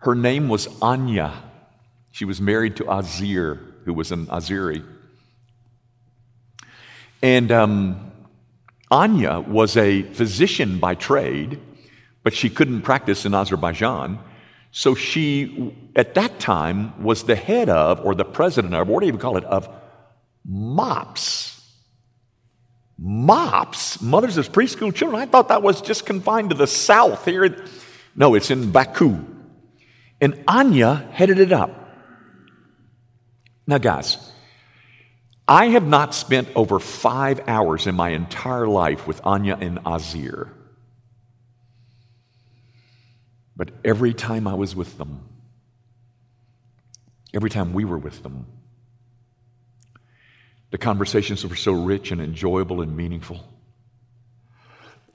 Her 0.00 0.14
name 0.14 0.48
was 0.48 0.68
Anya. 0.80 1.34
She 2.10 2.24
was 2.24 2.40
married 2.40 2.76
to 2.76 2.84
Azir, 2.84 3.58
who 3.84 3.94
was 3.94 4.12
an 4.12 4.26
Azeri. 4.26 4.84
And 7.22 7.52
um, 7.52 8.12
Anya 8.90 9.40
was 9.40 9.76
a 9.76 10.02
physician 10.02 10.78
by 10.78 10.94
trade, 10.94 11.60
but 12.22 12.34
she 12.34 12.48
couldn't 12.48 12.82
practice 12.82 13.26
in 13.26 13.34
Azerbaijan. 13.34 14.18
So 14.72 14.94
she, 14.94 15.74
at 15.94 16.14
that 16.14 16.40
time, 16.40 17.02
was 17.02 17.24
the 17.24 17.36
head 17.36 17.68
of, 17.68 18.00
or 18.00 18.14
the 18.14 18.24
president 18.24 18.74
of, 18.74 18.88
what 18.88 19.00
do 19.00 19.06
you 19.06 19.10
even 19.10 19.20
call 19.20 19.36
it, 19.36 19.44
of 19.44 19.68
MOPS. 20.46 21.60
MOPS, 22.98 24.00
Mothers 24.00 24.38
of 24.38 24.50
Preschool 24.50 24.94
Children. 24.94 25.20
I 25.20 25.26
thought 25.26 25.48
that 25.48 25.62
was 25.62 25.82
just 25.82 26.06
confined 26.06 26.50
to 26.50 26.56
the 26.56 26.66
South 26.66 27.24
here. 27.24 27.64
No, 28.16 28.34
it's 28.34 28.50
in 28.50 28.70
Baku. 28.72 29.29
And 30.20 30.42
Anya 30.46 31.08
headed 31.12 31.38
it 31.38 31.52
up. 31.52 31.70
Now, 33.66 33.78
guys, 33.78 34.18
I 35.46 35.66
have 35.66 35.86
not 35.86 36.14
spent 36.14 36.48
over 36.54 36.78
five 36.78 37.40
hours 37.48 37.86
in 37.86 37.94
my 37.94 38.10
entire 38.10 38.66
life 38.66 39.06
with 39.06 39.20
Anya 39.24 39.56
and 39.60 39.78
Azir. 39.84 40.50
But 43.56 43.70
every 43.84 44.14
time 44.14 44.46
I 44.46 44.54
was 44.54 44.74
with 44.76 44.96
them, 44.96 45.28
every 47.34 47.50
time 47.50 47.72
we 47.72 47.84
were 47.84 47.98
with 47.98 48.22
them, 48.22 48.46
the 50.70 50.78
conversations 50.78 51.44
were 51.46 51.56
so 51.56 51.72
rich 51.72 52.12
and 52.12 52.20
enjoyable 52.20 52.80
and 52.80 52.96
meaningful. 52.96 53.44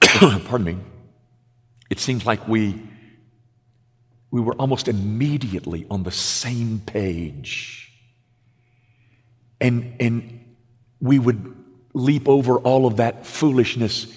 Pardon 0.00 0.64
me. 0.64 0.76
It 1.88 1.98
seems 1.98 2.26
like 2.26 2.46
we, 2.46 2.82
we 4.36 4.42
were 4.42 4.54
almost 4.56 4.86
immediately 4.86 5.86
on 5.90 6.02
the 6.02 6.10
same 6.10 6.78
page. 6.84 7.90
And, 9.62 9.96
and 9.98 10.54
we 11.00 11.18
would 11.18 11.54
leap 11.94 12.28
over 12.28 12.58
all 12.58 12.84
of 12.84 12.98
that 12.98 13.24
foolishness 13.24 14.14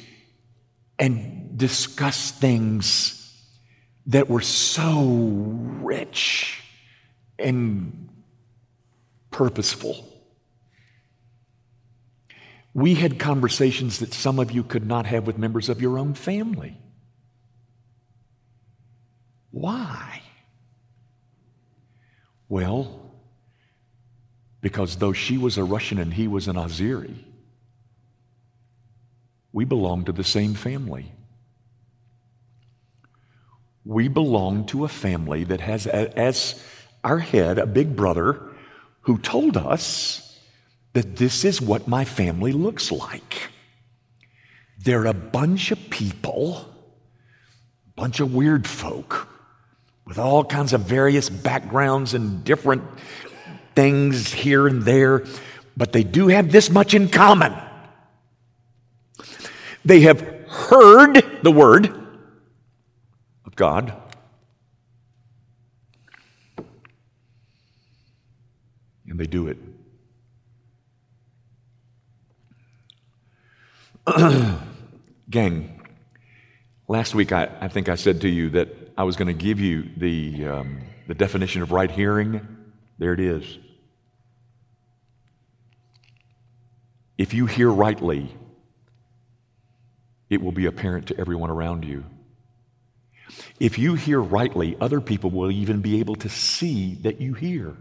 and 0.99 1.57
discuss 1.57 2.31
things 2.31 3.33
that 4.07 4.29
were 4.29 4.41
so 4.41 5.05
rich 5.05 6.63
and 7.37 8.09
purposeful. 9.31 10.05
We 12.73 12.95
had 12.95 13.19
conversations 13.19 13.99
that 13.99 14.13
some 14.13 14.37
of 14.37 14.51
you 14.51 14.63
could 14.63 14.85
not 14.85 15.05
have 15.05 15.25
with 15.25 15.37
members 15.37 15.69
of 15.69 15.81
your 15.81 15.97
own 15.97 16.13
family. 16.13 16.75
Why? 19.51 20.21
Well, 22.47 23.13
because 24.61 24.97
though 24.97 25.13
she 25.13 25.37
was 25.37 25.57
a 25.57 25.63
Russian 25.63 25.97
and 25.99 26.13
he 26.13 26.27
was 26.27 26.47
an 26.47 26.55
Azeri, 26.55 27.15
we 29.51 29.65
belonged 29.65 30.07
to 30.07 30.11
the 30.11 30.23
same 30.23 30.53
family 30.53 31.11
we 33.89 34.07
belong 34.07 34.65
to 34.67 34.85
a 34.85 34.87
family 34.87 35.43
that 35.43 35.61
has 35.61 35.87
as 35.87 36.63
our 37.03 37.17
head 37.17 37.57
a 37.57 37.65
big 37.65 37.95
brother 37.95 38.39
who 39.01 39.17
told 39.17 39.57
us 39.57 40.37
that 40.93 41.15
this 41.15 41.43
is 41.43 41.59
what 41.59 41.87
my 41.87 42.05
family 42.05 42.51
looks 42.51 42.91
like. 42.91 43.49
They're 44.77 45.07
a 45.07 45.13
bunch 45.13 45.71
of 45.71 45.89
people, 45.89 46.71
a 47.87 48.01
bunch 48.01 48.19
of 48.19 48.33
weird 48.33 48.67
folk 48.67 49.27
with 50.09 50.17
all 50.17 50.43
kinds 50.43 50.73
of 50.73 50.81
various 50.81 51.29
backgrounds 51.29 52.15
and 52.15 52.43
different 52.43 52.81
things 53.75 54.33
here 54.33 54.65
and 54.65 54.81
there, 54.81 55.23
but 55.77 55.93
they 55.93 56.03
do 56.03 56.29
have 56.29 56.51
this 56.51 56.71
much 56.71 56.95
in 56.95 57.07
common. 57.07 57.53
They 59.85 60.01
have 60.01 60.19
heard 60.47 61.23
the 61.43 61.51
word, 61.51 61.95
of 63.45 63.55
God. 63.55 63.93
And 69.07 69.19
they 69.19 69.27
do 69.27 69.47
it. 69.47 69.57
Gang, 75.29 75.81
last 76.87 77.13
week 77.13 77.31
I, 77.31 77.47
I, 77.61 77.67
think 77.67 77.89
I 77.89 77.95
said 77.95 78.21
to 78.21 78.27
you 78.27 78.49
that 78.49 78.78
I 78.99 79.03
was 79.03 79.15
going 79.15 79.29
to 79.29 79.33
give 79.33 79.61
you 79.61 79.89
the, 79.95 80.45
um, 80.45 80.81
the 81.07 81.13
definition 81.13 81.61
of 81.61 81.71
right 81.71 81.89
hearing. 81.89 82.45
There 82.97 83.13
it 83.13 83.21
is. 83.21 83.57
If 87.17 87.33
you 87.33 87.45
hear 87.45 87.69
rightly, 87.71 88.29
it 90.29 90.41
will 90.41 90.51
be 90.51 90.65
apparent 90.65 91.07
to 91.07 91.17
everyone 91.17 91.49
around 91.49 91.85
you. 91.85 92.03
If 93.57 93.79
you 93.79 93.95
hear 93.95 94.19
rightly, 94.19 94.75
other 94.81 94.99
people 94.99 95.29
will 95.29 95.49
even 95.49 95.79
be 95.79 96.01
able 96.01 96.17
to 96.17 96.27
see 96.27 96.95
that 96.95 97.21
you 97.21 97.35
hear. 97.35 97.77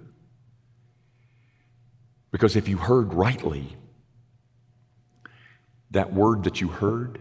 Because 2.31 2.55
if 2.55 2.69
you 2.69 2.77
heard 2.77 3.13
rightly, 3.13 3.77
that 5.91 6.13
word 6.13 6.45
that 6.45 6.61
you 6.61 6.69
heard 6.69 7.19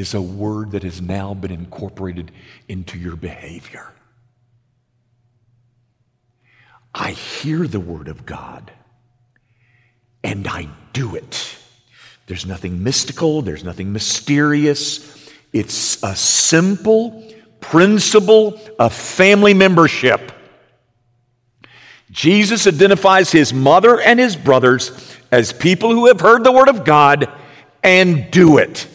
is 0.00 0.14
a 0.14 0.22
word 0.22 0.70
that 0.70 0.82
has 0.82 1.00
now 1.02 1.34
been 1.34 1.50
incorporated 1.50 2.32
into 2.68 2.98
your 2.98 3.16
behavior. 3.16 3.92
I 6.94 7.10
hear 7.10 7.66
the 7.66 7.80
word 7.80 8.08
of 8.08 8.24
God 8.24 8.72
and 10.24 10.48
I 10.48 10.68
do 10.94 11.14
it. 11.16 11.56
There's 12.26 12.46
nothing 12.46 12.82
mystical, 12.82 13.42
there's 13.42 13.62
nothing 13.62 13.92
mysterious. 13.92 15.30
It's 15.52 16.02
a 16.02 16.16
simple 16.16 17.30
principle 17.60 18.58
of 18.78 18.94
family 18.94 19.52
membership. 19.52 20.32
Jesus 22.10 22.66
identifies 22.66 23.30
his 23.30 23.52
mother 23.52 24.00
and 24.00 24.18
his 24.18 24.34
brothers 24.34 25.18
as 25.30 25.52
people 25.52 25.92
who 25.92 26.06
have 26.06 26.20
heard 26.20 26.42
the 26.42 26.52
word 26.52 26.70
of 26.70 26.84
God 26.84 27.30
and 27.82 28.30
do 28.30 28.56
it. 28.56 28.86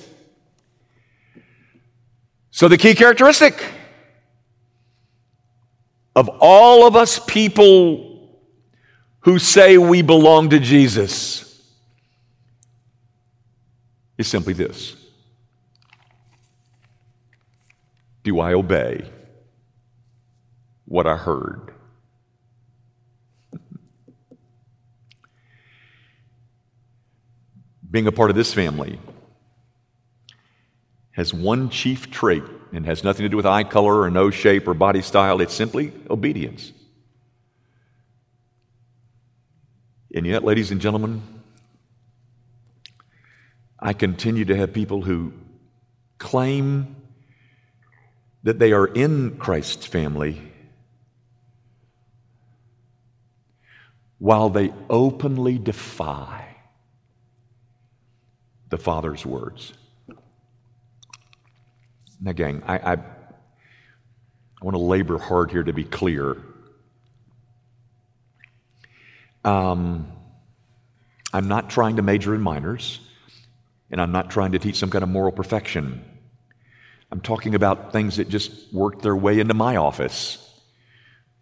So, 2.56 2.70
the 2.70 2.78
key 2.78 2.96
characteristic 2.96 3.65
of 6.15 6.30
all 6.39 6.88
of 6.88 6.96
us 6.96 7.20
people 7.20 8.30
who 9.20 9.39
say 9.39 9.78
we 9.78 10.02
belong 10.02 10.52
to 10.52 10.60
Jesus 10.62 11.62
is 14.18 14.26
simply 14.26 14.54
this 14.54 14.96
do 18.24 18.39
I 18.39 18.54
obey 18.54 19.04
what 20.86 21.06
I 21.06 21.18
heard? 21.18 21.74
Being 27.91 28.08
a 28.08 28.13
part 28.13 28.30
of 28.30 28.38
this 28.38 28.54
family 28.54 28.98
has 31.15 31.34
one 31.34 31.69
chief 31.69 32.12
trait 32.12 32.43
and 32.73 32.86
has 32.86 33.04
nothing 33.04 33.23
to 33.23 33.30
do 33.30 33.38
with 33.38 33.45
eye 33.45 33.63
color 33.63 34.01
or 34.01 34.12
nose 34.12 34.36
shape 34.36 34.67
or 34.67 34.73
body 34.73 35.01
style. 35.01 35.39
It's 35.39 35.54
simply 35.54 35.93
obedience. 36.10 36.73
And 40.13 40.25
yet, 40.25 40.43
ladies 40.43 40.71
and 40.71 40.82
gentlemen, 40.82 41.21
I 43.80 43.93
continue 43.93 44.43
to 44.45 44.56
have 44.58 44.73
people 44.73 45.01
who 45.01 45.32
claim 46.17 46.97
that 48.43 48.60
they 48.60 48.73
are 48.73 48.88
in 48.88 49.38
Christ's 49.38 49.86
family 49.86 50.41
while 54.17 54.49
they 54.49 54.73
openly 54.89 55.58
defy 55.58 56.58
the 58.69 58.78
Father's 58.78 59.25
words. 59.25 59.73
Now, 62.26 62.32
gang, 62.32 62.64
I, 62.66 62.80
I, 62.80 62.94
I 62.94 64.64
want 64.64 64.74
to 64.74 64.82
labor 64.82 65.20
hard 65.20 65.52
here 65.52 65.62
to 65.62 65.74
be 65.74 65.84
clear. 65.84 66.36
Um, 69.44 70.12
I'm 71.32 71.48
not 71.48 71.70
trying 71.70 71.98
to 71.98 72.02
major 72.02 72.34
in 72.34 72.42
minors, 72.42 73.00
and 73.92 74.02
I'm 74.02 74.12
not 74.12 74.32
trying 74.32 74.54
to 74.54 74.60
teach 74.60 74.78
some 74.78 74.90
kind 74.90 75.04
of 75.04 75.10
moral 75.10 75.32
perfection. 75.32 76.04
I'm 77.12 77.22
talking 77.22 77.54
about 77.54 77.94
things 77.94 78.18
that 78.18 78.28
just 78.28 78.74
worked 78.74 79.04
their 79.04 79.16
way 79.16 79.40
into 79.40 79.54
my 79.54 79.76
office. 79.76 80.40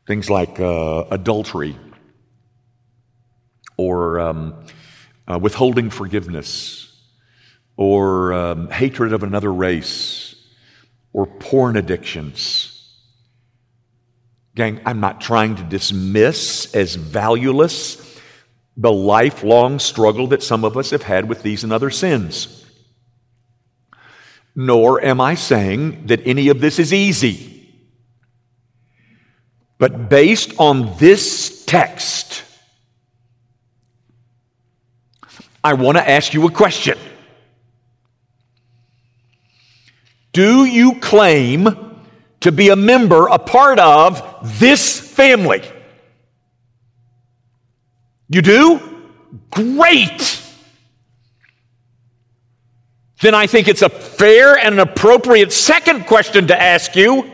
Things 0.05 0.29
like 0.29 0.59
uh, 0.59 1.05
adultery 1.09 1.77
or 3.77 4.19
um, 4.19 4.65
uh, 5.31 5.39
withholding 5.39 5.89
forgiveness 5.89 6.93
or 7.77 8.33
um, 8.33 8.69
hatred 8.69 9.13
of 9.13 9.23
another 9.23 9.53
race 9.53 10.22
or 11.13 11.27
porn 11.27 11.77
addictions. 11.77 12.69
Gang, 14.55 14.81
I'm 14.85 14.99
not 14.99 15.21
trying 15.21 15.55
to 15.55 15.63
dismiss 15.63 16.73
as 16.75 16.95
valueless 16.95 18.19
the 18.75 18.91
lifelong 18.91 19.79
struggle 19.79 20.27
that 20.27 20.43
some 20.43 20.63
of 20.63 20.75
us 20.77 20.89
have 20.89 21.03
had 21.03 21.29
with 21.29 21.43
these 21.43 21.63
and 21.63 21.71
other 21.71 21.89
sins. 21.89 22.65
Nor 24.55 25.03
am 25.03 25.21
I 25.21 25.35
saying 25.35 26.07
that 26.07 26.25
any 26.25 26.49
of 26.49 26.59
this 26.59 26.79
is 26.79 26.93
easy. 26.93 27.49
But 29.77 30.09
based 30.09 30.53
on 30.59 30.95
this 30.97 31.65
text, 31.65 32.43
I 35.63 35.73
want 35.73 35.97
to 35.97 36.07
ask 36.07 36.33
you 36.33 36.45
a 36.47 36.51
question. 36.51 36.97
Do 40.33 40.65
you 40.65 40.99
claim 40.99 41.95
to 42.41 42.51
be 42.51 42.69
a 42.69 42.75
member, 42.75 43.27
a 43.27 43.39
part 43.39 43.79
of 43.79 44.59
this 44.59 44.99
family? 44.99 45.61
You 48.27 48.41
do? 48.41 48.81
Great! 49.51 50.41
Then 53.21 53.35
I 53.35 53.47
think 53.47 53.67
it's 53.67 53.81
a 53.81 53.89
fair 53.89 54.57
and 54.57 54.73
an 54.73 54.79
appropriate 54.79 55.53
second 55.53 56.07
question 56.07 56.47
to 56.47 56.61
ask 56.61 56.95
you. 56.95 57.31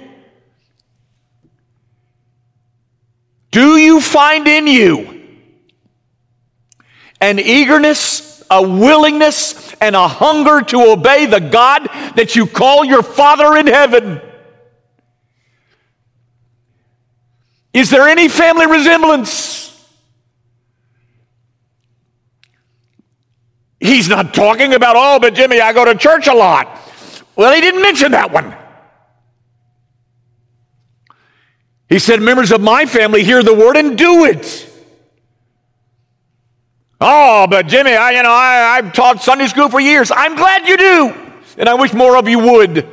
Do 3.49 3.77
you 3.77 3.99
find 3.99 4.47
in 4.47 4.67
you 4.67 5.19
an 7.19 7.39
eagerness, 7.39 8.43
a 8.51 8.61
willingness, 8.61 9.68
and 9.81 9.95
a 9.95 10.07
hunger 10.07 10.61
to 10.61 10.91
obey 10.91 11.25
the 11.25 11.39
God 11.39 11.89
that 12.15 12.35
you 12.35 12.45
call 12.45 12.83
your 12.83 13.03
Father 13.03 13.57
in 13.57 13.67
heaven? 13.67 14.21
Is 17.73 17.89
there 17.89 18.07
any 18.07 18.27
family 18.27 18.65
resemblance? 18.65 19.59
He's 23.79 24.09
not 24.09 24.33
talking 24.33 24.73
about, 24.73 24.95
oh, 24.97 25.19
but 25.19 25.33
Jimmy, 25.33 25.61
I 25.61 25.71
go 25.71 25.85
to 25.85 25.95
church 25.95 26.27
a 26.27 26.33
lot. 26.33 26.67
Well, 27.35 27.53
he 27.53 27.61
didn't 27.61 27.81
mention 27.81 28.11
that 28.11 28.31
one. 28.31 28.55
He 31.87 31.97
said, 31.97 32.21
members 32.21 32.51
of 32.51 32.61
my 32.61 32.85
family 32.85 33.23
hear 33.23 33.41
the 33.41 33.53
word 33.53 33.77
and 33.77 33.97
do 33.97 34.25
it. 34.25 34.68
Oh, 37.01 37.47
but 37.49 37.67
Jimmy, 37.67 37.93
I, 37.93 38.11
you 38.11 38.23
know, 38.23 38.31
I, 38.31 38.77
I've 38.77 38.93
taught 38.93 39.23
Sunday 39.23 39.47
school 39.47 39.69
for 39.69 39.79
years. 39.79 40.11
I'm 40.13 40.35
glad 40.35 40.67
you 40.67 40.77
do. 40.77 41.15
And 41.57 41.69
I 41.69 41.75
wish 41.75 41.93
more 41.93 42.17
of 42.17 42.27
you 42.27 42.39
would. 42.39 42.87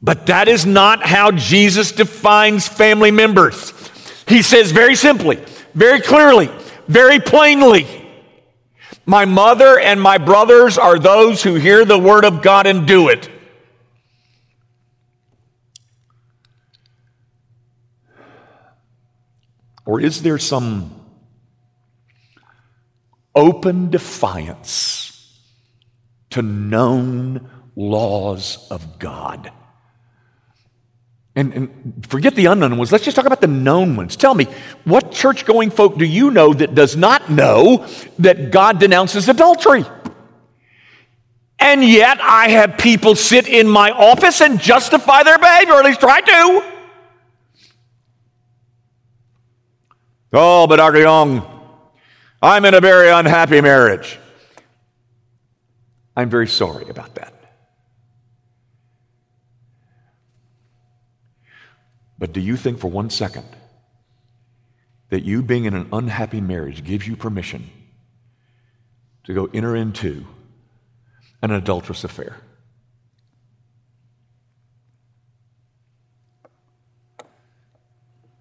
But 0.00 0.26
that 0.26 0.48
is 0.48 0.66
not 0.66 1.04
how 1.04 1.30
Jesus 1.30 1.92
defines 1.92 2.66
family 2.66 3.12
members. 3.12 3.72
He 4.26 4.42
says 4.42 4.72
very 4.72 4.96
simply, 4.96 5.44
very 5.74 6.00
clearly, 6.00 6.50
very 6.88 7.20
plainly, 7.20 7.86
my 9.06 9.24
mother 9.24 9.78
and 9.78 10.00
my 10.00 10.18
brothers 10.18 10.78
are 10.78 10.98
those 10.98 11.42
who 11.42 11.54
hear 11.54 11.84
the 11.84 11.98
word 11.98 12.24
of 12.24 12.42
God 12.42 12.66
and 12.66 12.86
do 12.86 13.08
it. 13.08 13.28
Or 19.84 20.00
is 20.00 20.22
there 20.22 20.38
some 20.38 21.01
open 23.34 23.90
defiance 23.90 25.38
to 26.30 26.42
known 26.42 27.48
laws 27.76 28.66
of 28.70 28.98
God? 28.98 29.52
And, 31.34 31.54
and, 31.54 32.06
forget 32.06 32.34
the 32.34 32.46
unknown 32.46 32.76
ones. 32.76 32.92
Let's 32.92 33.04
just 33.04 33.16
talk 33.16 33.24
about 33.24 33.40
the 33.40 33.46
known 33.46 33.96
ones. 33.96 34.16
Tell 34.16 34.34
me, 34.34 34.46
what 34.84 35.12
church 35.12 35.46
going 35.46 35.70
folk 35.70 35.96
do 35.96 36.04
you 36.04 36.30
know 36.30 36.52
that 36.52 36.74
does 36.74 36.94
not 36.94 37.30
know 37.30 37.86
that 38.18 38.50
God 38.50 38.78
denounces 38.78 39.28
adultery? 39.28 39.84
And 41.58 41.82
yet 41.84 42.20
I 42.20 42.48
have 42.48 42.76
people 42.76 43.14
sit 43.14 43.48
in 43.48 43.68
my 43.68 43.92
office 43.92 44.40
and 44.40 44.60
justify 44.60 45.22
their 45.22 45.38
behavior, 45.38 45.74
or 45.74 45.78
at 45.78 45.84
least 45.84 46.00
try 46.00 46.20
to. 46.20 46.72
Oh, 50.34 50.66
but 50.66 50.76
Dr. 50.76 51.00
Young, 51.00 51.51
I'm 52.42 52.64
in 52.64 52.74
a 52.74 52.80
very 52.80 53.08
unhappy 53.08 53.60
marriage. 53.60 54.18
I'm 56.16 56.28
very 56.28 56.48
sorry 56.48 56.88
about 56.88 57.14
that. 57.14 57.32
But 62.18 62.32
do 62.32 62.40
you 62.40 62.56
think 62.56 62.78
for 62.78 62.90
one 62.90 63.10
second 63.10 63.46
that 65.10 65.22
you 65.22 65.42
being 65.42 65.66
in 65.66 65.74
an 65.74 65.88
unhappy 65.92 66.40
marriage 66.40 66.84
gives 66.84 67.06
you 67.06 67.16
permission 67.16 67.70
to 69.24 69.34
go 69.34 69.48
enter 69.54 69.76
into 69.76 70.26
an 71.42 71.52
adulterous 71.52 72.02
affair? 72.02 72.36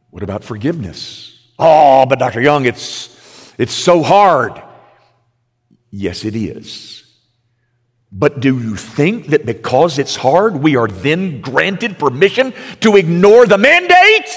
What 0.10 0.24
about 0.24 0.44
forgiveness? 0.44 1.40
Oh, 1.58 2.06
but 2.06 2.20
Dr. 2.20 2.42
Young, 2.42 2.66
it's, 2.66 3.21
it's 3.58 3.74
so 3.74 4.04
hard. 4.04 4.62
Yes, 5.90 6.24
it 6.26 6.36
is. 6.36 7.04
But 8.12 8.40
do 8.42 8.60
you 8.60 8.76
think 8.76 9.28
that 9.28 9.46
because 9.46 9.98
it's 9.98 10.16
hard, 10.16 10.58
we 10.58 10.76
are 10.76 10.88
then 10.88 11.40
granted 11.42 11.98
permission 11.98 12.54
to 12.82 12.98
ignore 12.98 13.46
the 13.46 13.58
mandate? 13.58 14.30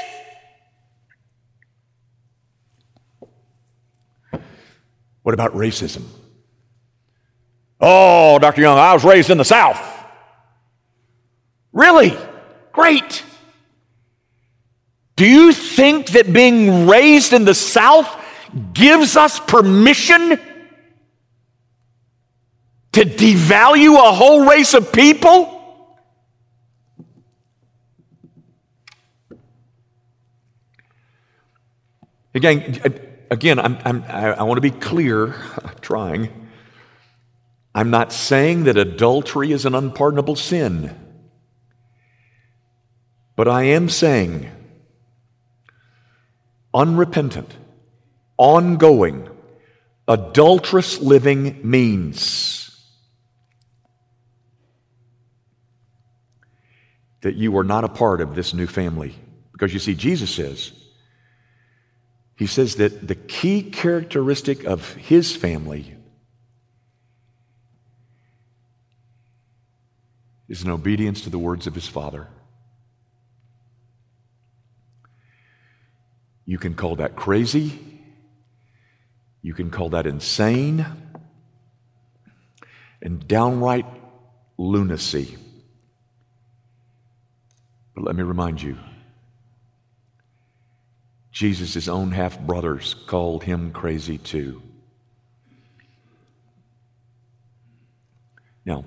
What 5.23 5.35
about 5.35 5.55
racism? 5.55 6.05
Oh, 7.81 8.39
Dr. 8.39 8.61
Young, 8.61 8.79
I 8.79 8.95
was 8.95 9.05
raised 9.05 9.31
in 9.31 9.39
the 9.39 9.45
South. 9.45 9.81
Really? 11.73 12.17
Great. 12.73 13.25
Do 15.17 15.27
you 15.27 15.53
think 15.53 16.09
that 16.11 16.33
being 16.33 16.87
raised 16.87 17.33
in 17.33 17.45
the 17.45 17.55
South 17.55 18.07
gives 18.73 19.17
us 19.17 19.41
permission 19.41 20.39
to 22.93 23.05
devalue 23.05 23.97
a 23.97 24.13
whole 24.13 24.47
race 24.47 24.75
of 24.75 24.93
people? 24.93 25.51
Again, 32.35 32.81
again, 33.31 33.59
I'm, 33.61 33.79
I'm, 33.85 34.03
i 34.05 34.43
want 34.43 34.57
to 34.57 34.61
be 34.61 34.73
clear, 34.73 35.35
trying. 35.81 36.49
I'm 37.75 37.91
not 37.91 38.13
saying 38.13 38.65
that 38.65 38.77
adultery 38.77 39.53
is 39.53 39.67
an 39.67 39.75
unpardonable 39.75 40.37
sin, 40.37 40.95
but 43.37 43.49
I 43.49 43.65
am 43.65 43.89
saying 43.89 44.51
unrepentant, 46.73 47.57
ongoing, 48.37 49.29
adulterous 50.09 51.01
living 51.01 51.61
means 51.69 52.65
that 57.25 57.37
you 57.37 57.57
are 57.57 57.65
not 57.65 57.85
a 57.85 57.89
part 57.89 58.21
of 58.21 58.35
this 58.35 58.53
new 58.53 58.67
family. 58.67 59.15
Because 59.53 59.73
you 59.73 59.79
see, 59.79 59.95
Jesus 59.95 60.31
says, 60.31 60.73
He 62.37 62.47
says 62.47 62.77
that 62.77 63.09
the 63.09 63.15
key 63.15 63.63
characteristic 63.63 64.65
of 64.65 64.95
His 64.95 65.35
family 65.35 65.95
is 70.49 70.63
an 70.63 70.71
obedience 70.71 71.23
to 71.23 71.31
the 71.31 71.39
words 71.39 71.67
of 71.67 71.75
His 71.75 71.89
Father. 71.89 72.29
You 76.45 76.59
can 76.59 76.75
call 76.75 76.97
that 76.97 77.17
crazy. 77.17 77.94
You 79.45 79.53
can 79.53 79.69
call 79.71 79.91
that 79.91 80.07
insane 80.07 80.87
and 83.03 83.29
downright 83.29 83.85
lunacy. 84.57 85.37
But 87.95 88.05
let 88.05 88.17
me 88.17 88.23
remind 88.23 88.63
you 88.63 88.79
Jesus' 91.31 91.89
own 91.89 92.11
half 92.11 92.41
brothers 92.41 92.95
called 93.07 93.45
him 93.45 93.71
crazy 93.71 94.17
too. 94.17 94.63
Now, 98.65 98.87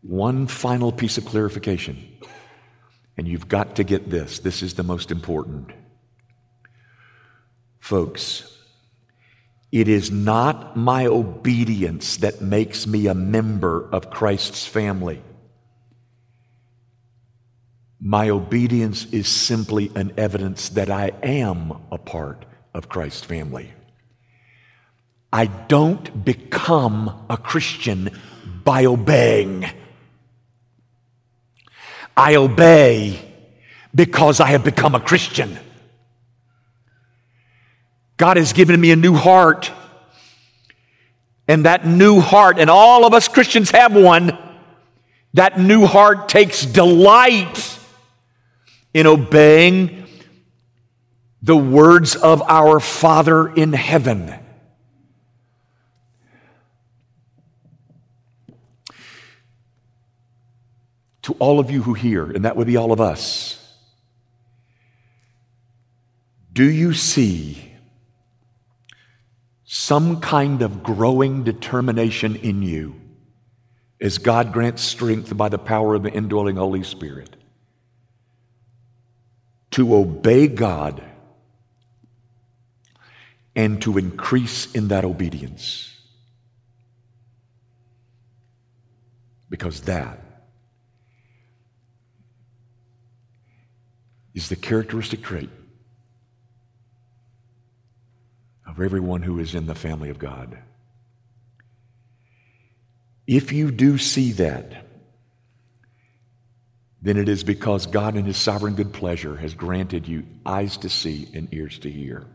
one 0.00 0.46
final 0.46 0.92
piece 0.92 1.18
of 1.18 1.26
clarification, 1.26 2.16
and 3.18 3.28
you've 3.28 3.48
got 3.48 3.76
to 3.76 3.84
get 3.84 4.08
this. 4.08 4.38
This 4.38 4.62
is 4.62 4.72
the 4.72 4.82
most 4.82 5.10
important. 5.10 5.72
Folks, 7.80 8.54
it 9.70 9.88
is 9.88 10.10
not 10.10 10.76
my 10.76 11.06
obedience 11.06 12.16
that 12.18 12.40
makes 12.40 12.86
me 12.86 13.06
a 13.06 13.14
member 13.14 13.88
of 13.92 14.10
Christ's 14.10 14.66
family. 14.66 15.22
My 18.00 18.30
obedience 18.30 19.06
is 19.06 19.28
simply 19.28 19.90
an 19.94 20.12
evidence 20.16 20.70
that 20.70 20.88
I 20.88 21.12
am 21.22 21.72
a 21.90 21.98
part 21.98 22.46
of 22.72 22.88
Christ's 22.88 23.24
family. 23.24 23.72
I 25.32 25.46
don't 25.46 26.24
become 26.24 27.26
a 27.28 27.36
Christian 27.36 28.10
by 28.64 28.86
obeying. 28.86 29.66
I 32.16 32.36
obey 32.36 33.20
because 33.94 34.40
I 34.40 34.48
have 34.48 34.64
become 34.64 34.94
a 34.94 35.00
Christian. 35.00 35.58
God 38.18 38.36
has 38.36 38.52
given 38.52 38.78
me 38.78 38.90
a 38.90 38.96
new 38.96 39.14
heart. 39.14 39.72
And 41.46 41.64
that 41.64 41.86
new 41.86 42.20
heart, 42.20 42.58
and 42.58 42.68
all 42.68 43.06
of 43.06 43.14
us 43.14 43.26
Christians 43.26 43.70
have 43.70 43.94
one, 43.94 44.36
that 45.32 45.58
new 45.58 45.86
heart 45.86 46.28
takes 46.28 46.66
delight 46.66 47.78
in 48.92 49.06
obeying 49.06 50.06
the 51.40 51.56
words 51.56 52.16
of 52.16 52.42
our 52.42 52.80
Father 52.80 53.48
in 53.48 53.72
heaven. 53.72 54.34
To 61.22 61.34
all 61.38 61.60
of 61.60 61.70
you 61.70 61.82
who 61.82 61.94
hear, 61.94 62.24
and 62.30 62.44
that 62.44 62.56
would 62.56 62.66
be 62.66 62.76
all 62.76 62.90
of 62.90 63.00
us, 63.00 63.54
do 66.52 66.64
you 66.64 66.92
see 66.92 67.67
some 69.88 70.20
kind 70.20 70.62
of 70.62 70.82
growing 70.82 71.44
determination 71.44 72.36
in 72.36 72.62
you 72.62 72.94
as 74.00 74.18
God 74.18 74.52
grants 74.52 74.82
strength 74.82 75.36
by 75.36 75.48
the 75.48 75.58
power 75.58 75.94
of 75.94 76.02
the 76.02 76.12
indwelling 76.12 76.56
Holy 76.56 76.84
Spirit? 76.84 77.34
to 79.78 79.94
obey 79.94 80.48
God 80.48 81.02
and 83.54 83.80
to 83.82 83.98
increase 83.98 84.72
in 84.74 84.88
that 84.88 85.04
obedience. 85.04 85.94
Because 89.50 89.82
that 89.82 90.18
is 94.34 94.48
the 94.48 94.56
characteristic 94.56 95.22
trait 95.22 95.48
of 98.68 98.80
everyone 98.80 99.22
who 99.22 99.40
is 99.40 99.54
in 99.54 99.66
the 99.66 99.74
family 99.74 100.10
of 100.10 100.18
God. 100.18 100.58
If 103.26 103.50
you 103.52 103.70
do 103.70 103.98
see 103.98 104.32
that, 104.32 104.86
then 107.00 107.16
it 107.16 107.28
is 107.28 107.44
because 107.44 107.86
God, 107.86 108.16
in 108.16 108.24
His 108.24 108.36
sovereign 108.36 108.74
good 108.74 108.92
pleasure, 108.92 109.36
has 109.36 109.54
granted 109.54 110.06
you 110.06 110.24
eyes 110.44 110.76
to 110.78 110.88
see 110.88 111.28
and 111.34 111.52
ears 111.52 111.78
to 111.80 111.90
hear. 111.90 112.26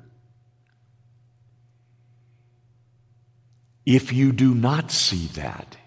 If 3.86 4.14
you 4.14 4.32
do 4.32 4.56
not 4.56 4.92
see 4.92 5.28
that 5.34 5.78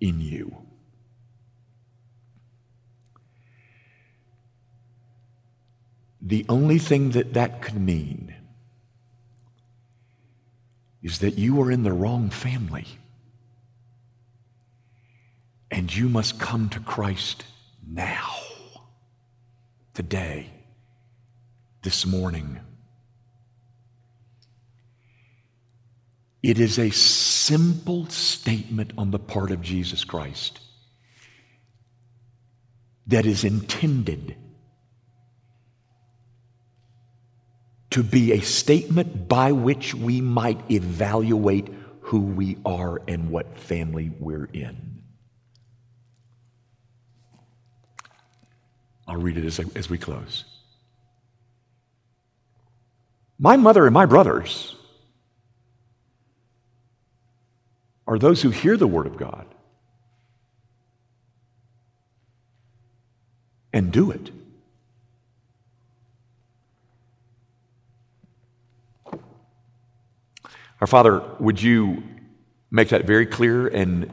in 0.00 0.20
you, 0.20 0.56
the 6.22 6.46
only 6.48 6.78
thing 6.78 7.10
that 7.10 7.34
that 7.34 7.62
could 7.62 7.80
mean 7.80 8.34
is 11.04 11.18
that 11.18 11.38
you 11.38 11.60
are 11.60 11.70
in 11.70 11.82
the 11.82 11.92
wrong 11.92 12.30
family 12.30 12.86
and 15.70 15.94
you 15.94 16.08
must 16.08 16.40
come 16.40 16.70
to 16.70 16.80
Christ 16.80 17.44
now, 17.86 18.30
today, 19.92 20.50
this 21.82 22.06
morning. 22.06 22.58
It 26.42 26.58
is 26.58 26.78
a 26.78 26.90
simple 26.90 28.06
statement 28.08 28.94
on 28.96 29.10
the 29.10 29.18
part 29.18 29.50
of 29.50 29.60
Jesus 29.60 30.04
Christ 30.04 30.60
that 33.06 33.26
is 33.26 33.44
intended 33.44 34.36
to 37.94 38.02
be 38.02 38.32
a 38.32 38.40
statement 38.40 39.28
by 39.28 39.52
which 39.52 39.94
we 39.94 40.20
might 40.20 40.68
evaluate 40.68 41.68
who 42.00 42.18
we 42.18 42.58
are 42.66 43.00
and 43.06 43.30
what 43.30 43.56
family 43.56 44.10
we're 44.18 44.48
in. 44.52 45.00
I'll 49.06 49.14
read 49.14 49.36
it 49.36 49.44
as, 49.44 49.60
as 49.76 49.88
we 49.88 49.96
close. 49.96 50.44
My 53.38 53.56
mother 53.56 53.86
and 53.86 53.94
my 53.94 54.06
brothers 54.06 54.74
are 58.08 58.18
those 58.18 58.42
who 58.42 58.50
hear 58.50 58.76
the 58.76 58.88
Word 58.88 59.06
of 59.06 59.16
God 59.16 59.46
and 63.72 63.92
do 63.92 64.10
it. 64.10 64.32
Our 70.84 70.88
Father, 70.88 71.22
would 71.38 71.62
you 71.62 72.02
make 72.70 72.90
that 72.90 73.06
very 73.06 73.24
clear 73.24 73.66
and 73.66 74.12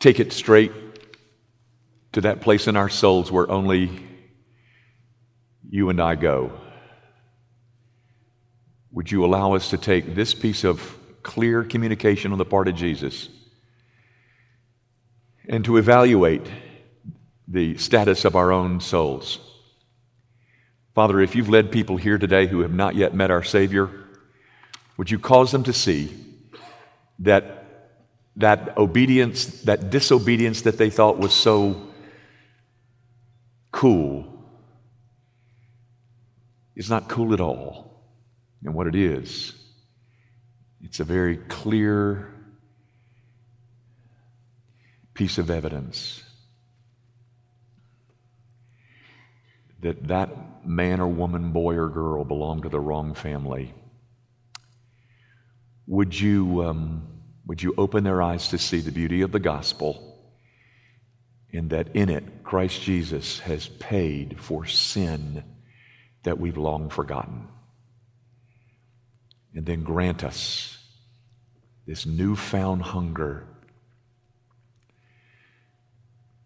take 0.00 0.18
it 0.18 0.32
straight 0.32 0.72
to 2.10 2.22
that 2.22 2.40
place 2.40 2.66
in 2.66 2.74
our 2.74 2.88
souls 2.88 3.30
where 3.30 3.48
only 3.48 4.04
you 5.68 5.90
and 5.90 6.00
I 6.00 6.16
go. 6.16 6.50
Would 8.90 9.12
you 9.12 9.24
allow 9.24 9.54
us 9.54 9.70
to 9.70 9.78
take 9.78 10.16
this 10.16 10.34
piece 10.34 10.64
of 10.64 10.98
clear 11.22 11.62
communication 11.62 12.32
on 12.32 12.38
the 12.38 12.44
part 12.44 12.66
of 12.66 12.74
Jesus 12.74 13.28
and 15.48 15.64
to 15.66 15.76
evaluate 15.76 16.50
the 17.46 17.76
status 17.78 18.24
of 18.24 18.34
our 18.34 18.50
own 18.50 18.80
souls? 18.80 19.38
Father, 20.96 21.20
if 21.20 21.36
you've 21.36 21.48
led 21.48 21.70
people 21.70 21.96
here 21.96 22.18
today 22.18 22.48
who 22.48 22.62
have 22.62 22.74
not 22.74 22.96
yet 22.96 23.14
met 23.14 23.30
our 23.30 23.44
Savior, 23.44 23.99
would 25.00 25.10
you 25.10 25.18
cause 25.18 25.50
them 25.50 25.62
to 25.62 25.72
see 25.72 26.14
that 27.20 27.96
that 28.36 28.76
obedience, 28.76 29.62
that 29.62 29.88
disobedience 29.88 30.60
that 30.60 30.76
they 30.76 30.90
thought 30.90 31.16
was 31.16 31.32
so 31.32 31.88
cool 33.72 34.44
is 36.76 36.90
not 36.90 37.08
cool 37.08 37.32
at 37.32 37.40
all. 37.40 38.04
And 38.62 38.74
what 38.74 38.86
it 38.86 38.94
is, 38.94 39.54
it's 40.82 41.00
a 41.00 41.04
very 41.04 41.38
clear 41.38 42.34
piece 45.14 45.38
of 45.38 45.48
evidence 45.48 46.22
that 49.80 50.08
that 50.08 50.66
man 50.66 51.00
or 51.00 51.08
woman, 51.08 51.52
boy 51.52 51.76
or 51.76 51.88
girl 51.88 52.22
belonged 52.22 52.64
to 52.64 52.68
the 52.68 52.80
wrong 52.80 53.14
family. 53.14 53.72
Would 55.90 56.18
you, 56.18 56.64
um, 56.64 57.06
would 57.46 57.62
you 57.62 57.74
open 57.76 58.04
their 58.04 58.22
eyes 58.22 58.48
to 58.48 58.58
see 58.58 58.80
the 58.80 58.92
beauty 58.92 59.20
of 59.20 59.32
the 59.32 59.40
gospel? 59.40 60.10
and 61.52 61.70
that 61.70 61.94
in 61.94 62.08
it, 62.08 62.44
Christ 62.44 62.82
Jesus 62.82 63.40
has 63.40 63.68
paid 63.68 64.40
for 64.40 64.66
sin 64.66 65.42
that 66.22 66.38
we've 66.38 66.56
long 66.56 66.90
forgotten. 66.90 67.48
And 69.54 69.66
then 69.66 69.82
grant 69.82 70.22
us 70.22 70.78
this 71.86 72.06
newfound 72.06 72.82
hunger 72.82 73.46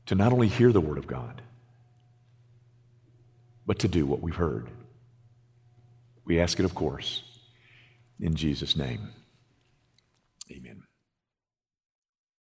to 0.07 0.15
not 0.15 0.33
only 0.33 0.49
hear 0.49 0.73
the 0.73 0.81
Word 0.81 0.97
of 0.97 1.07
God, 1.07 1.43
but 3.67 3.79
to 3.81 3.89
do 3.89 4.07
what 4.07 4.21
we've 4.21 4.35
heard. 4.35 4.71
We 6.25 6.41
ask 6.41 6.59
it, 6.59 6.65
of 6.65 6.75
course, 6.75 7.23
in 8.21 8.37
Jesus' 8.37 8.77
name. 8.77 9.11